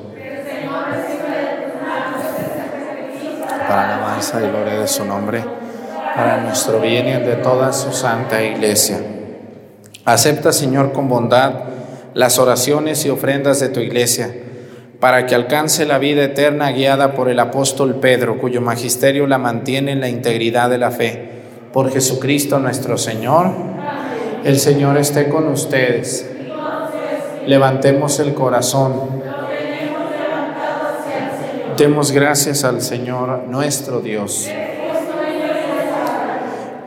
Para 3.67 3.87
la 3.87 3.95
alabanza 3.95 4.39
y 4.39 4.49
gloria 4.49 4.79
de 4.79 4.87
su 4.87 5.03
nombre 5.03 5.43
para 6.15 6.43
nuestro 6.43 6.79
bien 6.79 7.07
y 7.07 7.13
de 7.25 7.37
toda 7.37 7.73
su 7.73 7.91
santa 7.91 8.43
iglesia. 8.43 8.99
Acepta, 10.05 10.51
Señor, 10.51 10.93
con 10.93 11.09
bondad 11.09 11.53
las 12.13 12.37
oraciones 12.37 13.03
y 13.07 13.09
ofrendas 13.09 13.59
de 13.59 13.69
tu 13.69 13.79
iglesia, 13.79 14.31
para 14.99 15.25
que 15.25 15.33
alcance 15.33 15.87
la 15.87 15.97
vida 15.97 16.23
eterna 16.23 16.69
guiada 16.69 17.13
por 17.13 17.29
el 17.29 17.39
apóstol 17.39 17.95
Pedro, 17.95 18.37
cuyo 18.37 18.61
magisterio 18.61 19.25
la 19.25 19.39
mantiene 19.39 19.93
en 19.93 20.01
la 20.01 20.09
integridad 20.09 20.69
de 20.69 20.77
la 20.77 20.91
fe. 20.91 21.38
Por 21.73 21.91
Jesucristo 21.91 22.59
nuestro 22.59 22.97
Señor. 22.97 23.51
El 24.43 24.59
Señor 24.59 24.97
esté 24.97 25.29
con 25.29 25.47
ustedes. 25.47 26.29
Levantemos 27.45 28.19
el 28.19 28.33
corazón. 28.33 29.21
Demos 31.77 32.11
gracias 32.11 32.63
al 32.63 32.81
Señor 32.81 33.43
nuestro 33.47 34.01
Dios. 34.01 34.49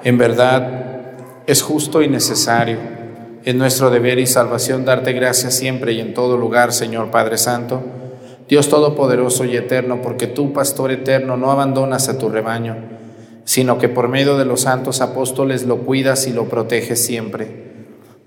En 0.04 0.18
verdad, 0.18 0.82
es 1.46 1.62
justo 1.62 2.02
y 2.02 2.08
necesario, 2.08 2.78
es 3.44 3.54
nuestro 3.54 3.90
deber 3.90 4.18
y 4.18 4.26
salvación 4.26 4.84
darte 4.84 5.12
gracias 5.12 5.54
siempre 5.54 5.92
y 5.92 6.00
en 6.00 6.12
todo 6.14 6.36
lugar, 6.36 6.72
Señor 6.72 7.10
Padre 7.10 7.38
Santo, 7.38 7.82
Dios 8.48 8.68
Todopoderoso 8.68 9.44
y 9.44 9.56
Eterno, 9.56 10.00
porque 10.02 10.26
tú, 10.26 10.52
Pastor 10.52 10.90
Eterno, 10.90 11.36
no 11.36 11.50
abandonas 11.50 12.08
a 12.08 12.18
tu 12.18 12.28
rebaño, 12.28 12.76
sino 13.44 13.78
que 13.78 13.88
por 13.88 14.08
medio 14.08 14.36
de 14.36 14.44
los 14.44 14.62
santos 14.62 15.00
apóstoles 15.00 15.64
lo 15.64 15.78
cuidas 15.78 16.26
y 16.26 16.32
lo 16.32 16.48
proteges 16.48 17.04
siempre, 17.04 17.72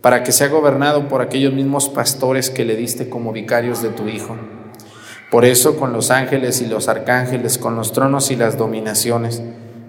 para 0.01 0.23
que 0.23 0.31
sea 0.31 0.49
gobernado 0.49 1.07
por 1.07 1.21
aquellos 1.21 1.53
mismos 1.53 1.89
pastores 1.89 2.49
que 2.49 2.65
le 2.65 2.75
diste 2.75 3.09
como 3.09 3.31
vicarios 3.31 3.81
de 3.81 3.89
tu 3.89 4.07
Hijo. 4.07 4.35
Por 5.31 5.45
eso, 5.45 5.77
con 5.77 5.93
los 5.93 6.11
ángeles 6.11 6.61
y 6.61 6.67
los 6.67 6.87
arcángeles, 6.87 7.57
con 7.57 7.75
los 7.75 7.91
tronos 7.91 8.29
y 8.31 8.35
las 8.35 8.57
dominaciones, 8.57 9.41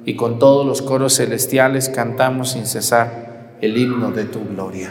y 0.05 0.17
con 0.17 0.39
todos 0.39 0.65
los 0.65 0.83
coros 0.83 1.17
celestiales 1.17 1.89
cantamos 1.89 2.53
sin 2.53 2.67
cesar 2.67 3.57
el 3.61 3.77
himno 3.77 4.13
de 4.13 4.25
tu 4.25 4.45
gloria. 4.49 4.91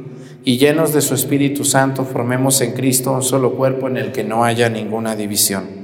y 0.43 0.57
llenos 0.57 0.93
de 0.93 1.01
su 1.01 1.13
Espíritu 1.13 1.63
Santo 1.63 2.03
formemos 2.03 2.61
en 2.61 2.73
Cristo 2.73 3.11
un 3.11 3.21
solo 3.21 3.53
cuerpo 3.53 3.87
en 3.87 3.97
el 3.97 4.11
que 4.11 4.23
no 4.23 4.43
haya 4.43 4.69
ninguna 4.69 5.15
división. 5.15 5.81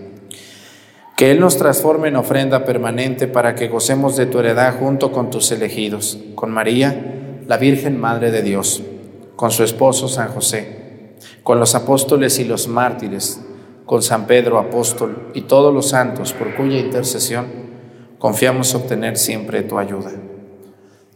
Que 1.16 1.32
Él 1.32 1.40
nos 1.40 1.58
transforme 1.58 2.08
en 2.08 2.16
ofrenda 2.16 2.66
permanente 2.66 3.28
para 3.28 3.56
que 3.56 3.68
gocemos 3.68 4.16
de 4.18 4.26
tu 4.26 4.40
heredad 4.40 4.80
junto 4.80 5.12
con 5.12 5.30
tus 5.30 5.52
elegidos, 5.52 6.18
con 6.36 6.52
María, 6.52 7.42
la 7.48 7.58
Virgen 7.58 8.00
Madre 8.00 8.32
de 8.32 8.42
Dios, 8.42 8.84
con 9.36 9.52
su 9.52 9.64
esposo 9.64 10.08
San 10.08 10.30
José, 10.30 11.16
con 11.44 11.60
los 11.60 11.76
apóstoles 11.76 12.40
y 12.40 12.46
los 12.46 12.68
mártires, 12.68 13.42
con 13.86 14.02
San 14.02 14.28
Pedro 14.28 14.60
apóstol 14.60 15.32
y 15.34 15.42
todos 15.42 15.74
los 15.74 15.90
santos 15.90 16.34
por 16.34 16.56
cuya 16.56 16.80
intercesión 16.80 17.46
confiamos 18.20 18.74
obtener 18.76 19.18
siempre 19.18 19.62
tu 19.64 19.78
ayuda. 19.80 20.12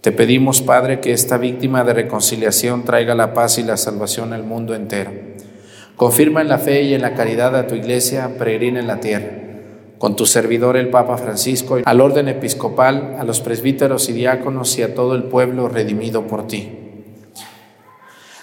Te 0.02 0.12
pedimos, 0.12 0.64
Padre, 0.64 1.00
que 1.00 1.14
esta 1.14 1.38
víctima 1.38 1.84
de 1.84 1.94
reconciliación 1.94 2.86
traiga 2.86 3.14
la 3.14 3.36
paz 3.36 3.60
y 3.60 3.64
la 3.64 3.78
salvación 3.78 4.34
al 4.34 4.44
mundo 4.44 4.74
entero. 4.74 5.12
Confirma 5.96 6.42
en 6.42 6.50
la 6.50 6.58
fe 6.58 6.82
y 6.82 6.96
en 6.96 7.04
la 7.04 7.14
caridad 7.14 7.56
a 7.56 7.68
tu 7.68 7.76
iglesia 7.76 8.36
peregrina 8.40 8.80
en 8.80 8.88
la 8.88 9.00
tierra, 9.00 9.30
con 10.00 10.16
tu 10.16 10.26
servidor 10.26 10.76
el 10.76 10.90
Papa 10.90 11.18
Francisco, 11.18 11.78
al 11.86 12.02
orden 12.02 12.30
episcopal, 12.30 13.16
a 13.20 13.24
los 13.24 13.42
presbíteros 13.42 14.10
y 14.10 14.14
diáconos 14.14 14.76
y 14.80 14.82
a 14.82 14.96
todo 14.96 15.14
el 15.14 15.26
pueblo 15.26 15.70
redimido 15.70 16.26
por 16.26 16.48
ti. 16.48 16.80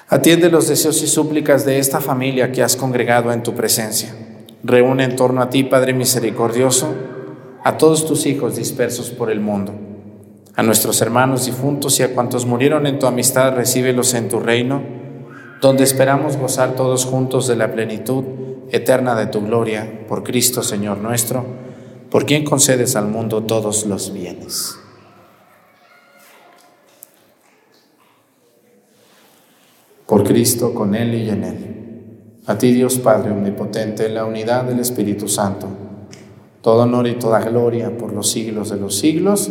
Atiende 0.06 0.50
los 0.50 0.68
deseos 0.68 1.02
y 1.02 1.08
súplicas 1.08 1.64
de 1.64 1.80
esta 1.80 2.00
familia 2.00 2.52
que 2.52 2.62
has 2.62 2.76
congregado 2.76 3.32
en 3.32 3.42
tu 3.42 3.54
presencia. 3.54 4.14
Reúne 4.62 5.02
en 5.02 5.16
torno 5.16 5.42
a 5.42 5.50
ti, 5.50 5.64
Padre 5.64 5.92
misericordioso, 5.92 6.94
a 7.64 7.76
todos 7.76 8.06
tus 8.06 8.26
hijos 8.26 8.54
dispersos 8.54 9.10
por 9.10 9.28
el 9.28 9.40
mundo. 9.40 9.87
A 10.58 10.64
nuestros 10.64 11.00
hermanos 11.02 11.46
difuntos 11.46 12.00
y 12.00 12.02
a 12.02 12.12
cuantos 12.12 12.44
murieron 12.44 12.88
en 12.88 12.98
tu 12.98 13.06
amistad, 13.06 13.54
recíbelos 13.54 14.12
en 14.14 14.28
tu 14.28 14.40
reino, 14.40 14.82
donde 15.60 15.84
esperamos 15.84 16.36
gozar 16.36 16.74
todos 16.74 17.04
juntos 17.04 17.46
de 17.46 17.54
la 17.54 17.70
plenitud 17.70 18.24
eterna 18.72 19.14
de 19.14 19.28
tu 19.28 19.40
gloria, 19.40 20.04
por 20.08 20.24
Cristo 20.24 20.64
Señor 20.64 20.98
nuestro, 20.98 21.46
por 22.10 22.26
quien 22.26 22.44
concedes 22.44 22.96
al 22.96 23.06
mundo 23.06 23.44
todos 23.44 23.86
los 23.86 24.12
bienes. 24.12 24.74
por 30.08 30.24
Cristo, 30.24 30.72
con 30.74 30.94
Él 30.94 31.14
y 31.14 31.28
en 31.28 31.44
Él. 31.44 32.40
A 32.46 32.56
ti 32.56 32.72
Dios 32.72 32.98
Padre 32.98 33.30
Omnipotente, 33.30 34.06
en 34.06 34.14
la 34.14 34.24
unidad 34.24 34.64
del 34.64 34.80
Espíritu 34.80 35.28
Santo, 35.28 35.68
todo 36.62 36.82
honor 36.82 37.06
y 37.06 37.16
toda 37.16 37.40
gloria 37.40 37.96
por 37.96 38.12
los 38.14 38.30
siglos 38.30 38.70
de 38.70 38.78
los 38.78 38.98
siglos. 38.98 39.50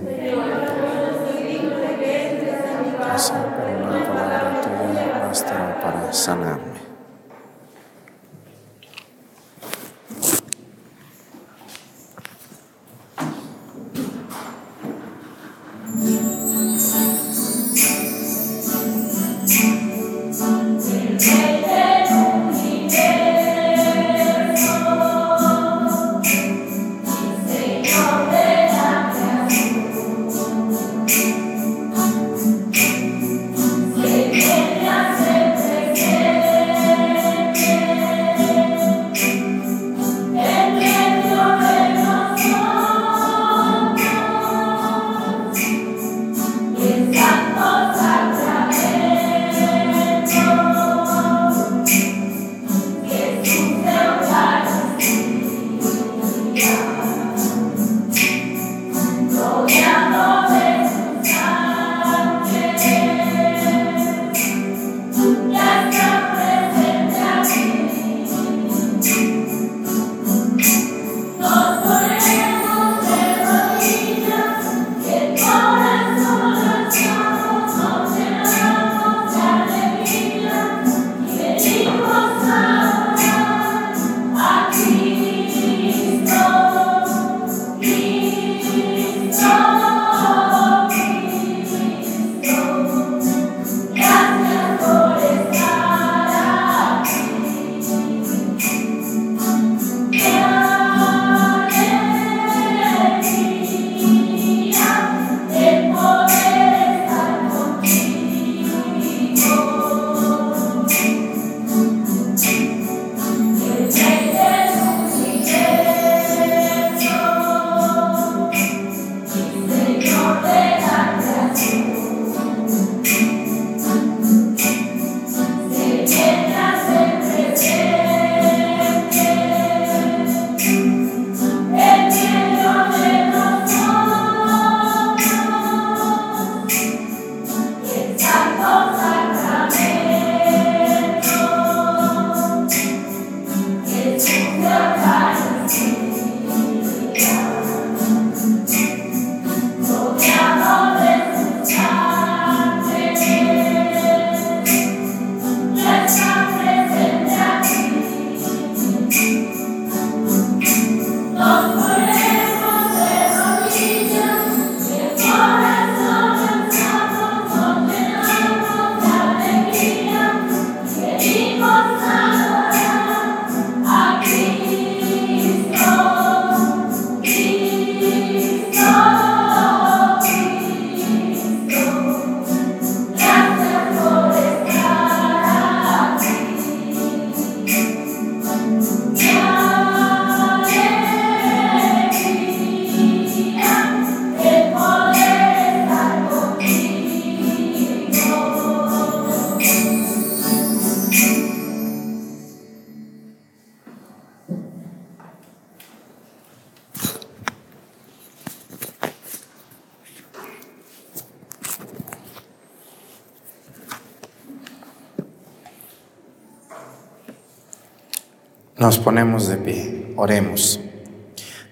Nos 218.81 218.97
ponemos 218.97 219.47
de 219.47 219.57
pie, 219.57 220.11
oremos. 220.15 220.79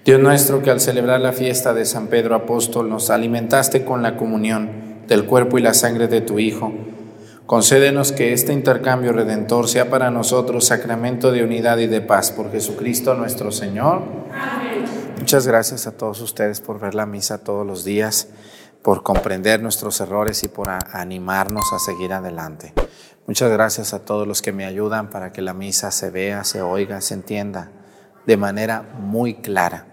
Dios 0.05 0.19
nuestro, 0.19 0.61
que 0.61 0.69
al 0.69 0.79
celebrar 0.79 1.19
la 1.19 1.33
fiesta 1.33 1.73
de 1.73 1.85
San 1.85 2.05
Pedro 2.05 2.35
Apóstol 2.35 2.87
nos 2.87 3.09
alimentaste 3.09 3.83
con 3.83 4.03
la 4.03 4.15
comunión 4.15 4.99
del 5.07 5.25
cuerpo 5.25 5.57
y 5.57 5.63
la 5.63 5.73
sangre 5.73 6.07
de 6.07 6.21
tu 6.21 6.37
Hijo, 6.37 6.71
concédenos 7.47 8.11
que 8.11 8.31
este 8.31 8.53
intercambio 8.53 9.11
redentor 9.11 9.67
sea 9.67 9.89
para 9.89 10.11
nosotros 10.11 10.65
sacramento 10.65 11.31
de 11.31 11.43
unidad 11.43 11.79
y 11.79 11.87
de 11.87 12.01
paz 12.01 12.29
por 12.29 12.51
Jesucristo 12.51 13.15
nuestro 13.15 13.51
Señor. 13.51 14.03
Amén. 14.31 14.85
Muchas 15.17 15.47
gracias 15.47 15.87
a 15.87 15.97
todos 15.97 16.21
ustedes 16.21 16.61
por 16.61 16.79
ver 16.79 16.93
la 16.93 17.07
misa 17.07 17.39
todos 17.39 17.65
los 17.65 17.83
días, 17.83 18.27
por 18.81 19.03
comprender 19.03 19.61
nuestros 19.61 19.99
errores 20.01 20.43
y 20.43 20.47
por 20.47 20.69
animarnos 20.69 21.73
a 21.73 21.79
seguir 21.79 22.13
adelante. 22.13 22.73
Muchas 23.27 23.51
gracias 23.51 23.93
a 23.93 24.05
todos 24.05 24.27
los 24.27 24.41
que 24.41 24.51
me 24.51 24.65
ayudan 24.65 25.09
para 25.09 25.31
que 25.31 25.41
la 25.41 25.53
misa 25.53 25.91
se 25.91 26.09
vea, 26.09 26.43
se 26.43 26.61
oiga, 26.61 27.01
se 27.01 27.13
entienda 27.13 27.71
de 28.25 28.37
manera 28.37 28.81
muy 28.81 29.35
clara. 29.35 29.87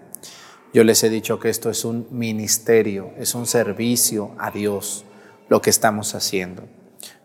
Yo 0.73 0.85
les 0.85 1.03
he 1.05 1.11
dicho 1.11 1.39
que 1.39 1.49
esto 1.49 1.71
es 1.71 1.85
un 1.85 2.07
ministerio, 2.11 3.13
es 3.19 3.35
un 3.35 3.47
servicio 3.47 4.33
a 4.39 4.51
Dios 4.51 5.05
lo 5.49 5.63
que 5.63 5.71
estamos 5.71 6.15
haciendo. 6.15 6.65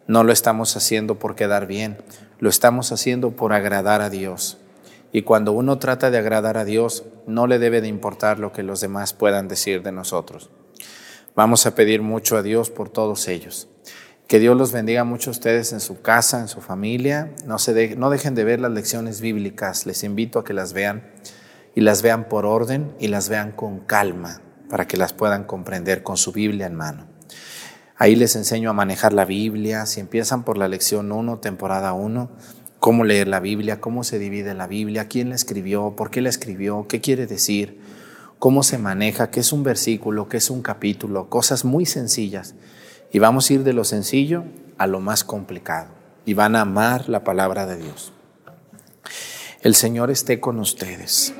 No 0.07 0.23
lo 0.23 0.31
estamos 0.31 0.75
haciendo 0.75 1.15
por 1.15 1.35
quedar 1.35 1.67
bien, 1.67 1.97
lo 2.39 2.49
estamos 2.49 2.91
haciendo 2.91 3.31
por 3.31 3.53
agradar 3.53 4.01
a 4.01 4.09
Dios. 4.09 4.57
Y 5.11 5.23
cuando 5.23 5.51
uno 5.51 5.79
trata 5.79 6.11
de 6.11 6.17
agradar 6.17 6.57
a 6.57 6.65
Dios, 6.65 7.03
no 7.27 7.47
le 7.47 7.59
debe 7.59 7.81
de 7.81 7.87
importar 7.87 8.39
lo 8.39 8.51
que 8.53 8.63
los 8.63 8.79
demás 8.79 9.13
puedan 9.13 9.47
decir 9.47 9.83
de 9.83 9.91
nosotros. 9.91 10.49
Vamos 11.33 11.65
a 11.65 11.75
pedir 11.75 12.01
mucho 12.01 12.35
a 12.35 12.43
Dios 12.43 12.69
por 12.69 12.89
todos 12.89 13.29
ellos. 13.29 13.69
Que 14.27 14.39
Dios 14.39 14.57
los 14.57 14.71
bendiga 14.71 15.03
mucho 15.05 15.29
a 15.29 15.31
ustedes 15.31 15.71
en 15.73 15.79
su 15.79 16.01
casa, 16.01 16.39
en 16.39 16.47
su 16.47 16.61
familia. 16.61 17.33
No, 17.45 17.57
se 17.57 17.95
no 17.95 18.09
dejen 18.09 18.35
de 18.35 18.43
ver 18.43 18.59
las 18.59 18.71
lecciones 18.71 19.21
bíblicas. 19.21 19.85
Les 19.85 20.03
invito 20.03 20.39
a 20.39 20.43
que 20.43 20.53
las 20.53 20.73
vean 20.73 21.09
y 21.75 21.81
las 21.81 22.01
vean 22.01 22.27
por 22.27 22.45
orden 22.45 22.93
y 22.99 23.07
las 23.07 23.29
vean 23.29 23.51
con 23.51 23.79
calma 23.79 24.41
para 24.69 24.87
que 24.87 24.97
las 24.97 25.13
puedan 25.13 25.43
comprender 25.43 26.03
con 26.03 26.17
su 26.17 26.31
Biblia 26.31 26.65
en 26.65 26.75
mano. 26.75 27.07
Ahí 27.97 28.15
les 28.15 28.35
enseño 28.35 28.69
a 28.69 28.73
manejar 28.73 29.13
la 29.13 29.25
Biblia. 29.25 29.85
Si 29.85 29.99
empiezan 29.99 30.43
por 30.43 30.57
la 30.57 30.67
lección 30.67 31.11
1, 31.11 31.39
temporada 31.39 31.93
1, 31.93 32.31
cómo 32.79 33.03
leer 33.03 33.27
la 33.27 33.39
Biblia, 33.39 33.79
cómo 33.79 34.03
se 34.03 34.17
divide 34.17 34.53
la 34.53 34.67
Biblia, 34.67 35.07
quién 35.07 35.29
la 35.29 35.35
escribió, 35.35 35.95
por 35.95 36.09
qué 36.09 36.21
la 36.21 36.29
escribió, 36.29 36.87
qué 36.87 36.99
quiere 36.99 37.27
decir, 37.27 37.80
cómo 38.41 38.63
se 38.63 38.79
maneja, 38.79 39.29
qué 39.29 39.39
es 39.39 39.53
un 39.53 39.61
versículo, 39.61 40.27
qué 40.27 40.37
es 40.37 40.49
un 40.49 40.63
capítulo, 40.63 41.29
cosas 41.29 41.63
muy 41.63 41.85
sencillas 41.85 42.55
y 43.11 43.19
vamos 43.19 43.47
a 43.47 43.53
ir 43.53 43.63
de 43.63 43.71
lo 43.71 43.83
sencillo 43.83 44.45
a 44.79 44.87
lo 44.87 44.99
más 44.99 45.23
complicado. 45.23 45.89
Y 46.25 46.33
van 46.33 46.55
a 46.55 46.61
amar 46.61 47.07
la 47.07 47.23
palabra 47.23 47.67
de 47.67 47.77
Dios. 47.77 48.13
El 49.61 49.75
Señor 49.75 50.09
esté 50.09 50.39
con 50.39 50.57
ustedes. 50.57 51.35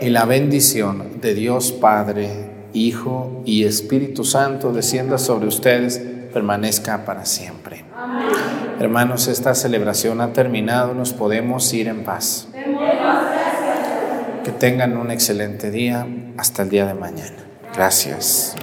Y 0.00 0.08
la 0.08 0.24
bendición 0.24 1.20
de 1.20 1.34
Dios 1.34 1.72
Padre, 1.72 2.68
Hijo 2.72 3.42
y 3.44 3.64
Espíritu 3.64 4.24
Santo 4.24 4.72
descienda 4.72 5.18
sobre 5.18 5.48
ustedes, 5.48 5.98
permanezca 6.32 7.04
para 7.04 7.26
siempre. 7.26 7.84
Hermanos, 8.78 9.28
esta 9.28 9.54
celebración 9.54 10.22
ha 10.22 10.32
terminado, 10.32 10.94
nos 10.94 11.12
podemos 11.12 11.70
ir 11.74 11.88
en 11.88 12.02
paz. 12.02 12.49
Que 14.44 14.52
tengan 14.52 14.96
un 14.96 15.10
excelente 15.10 15.70
día 15.70 16.06
hasta 16.36 16.62
el 16.62 16.70
día 16.70 16.86
de 16.86 16.94
mañana. 16.94 17.36
Gracias. 17.74 18.56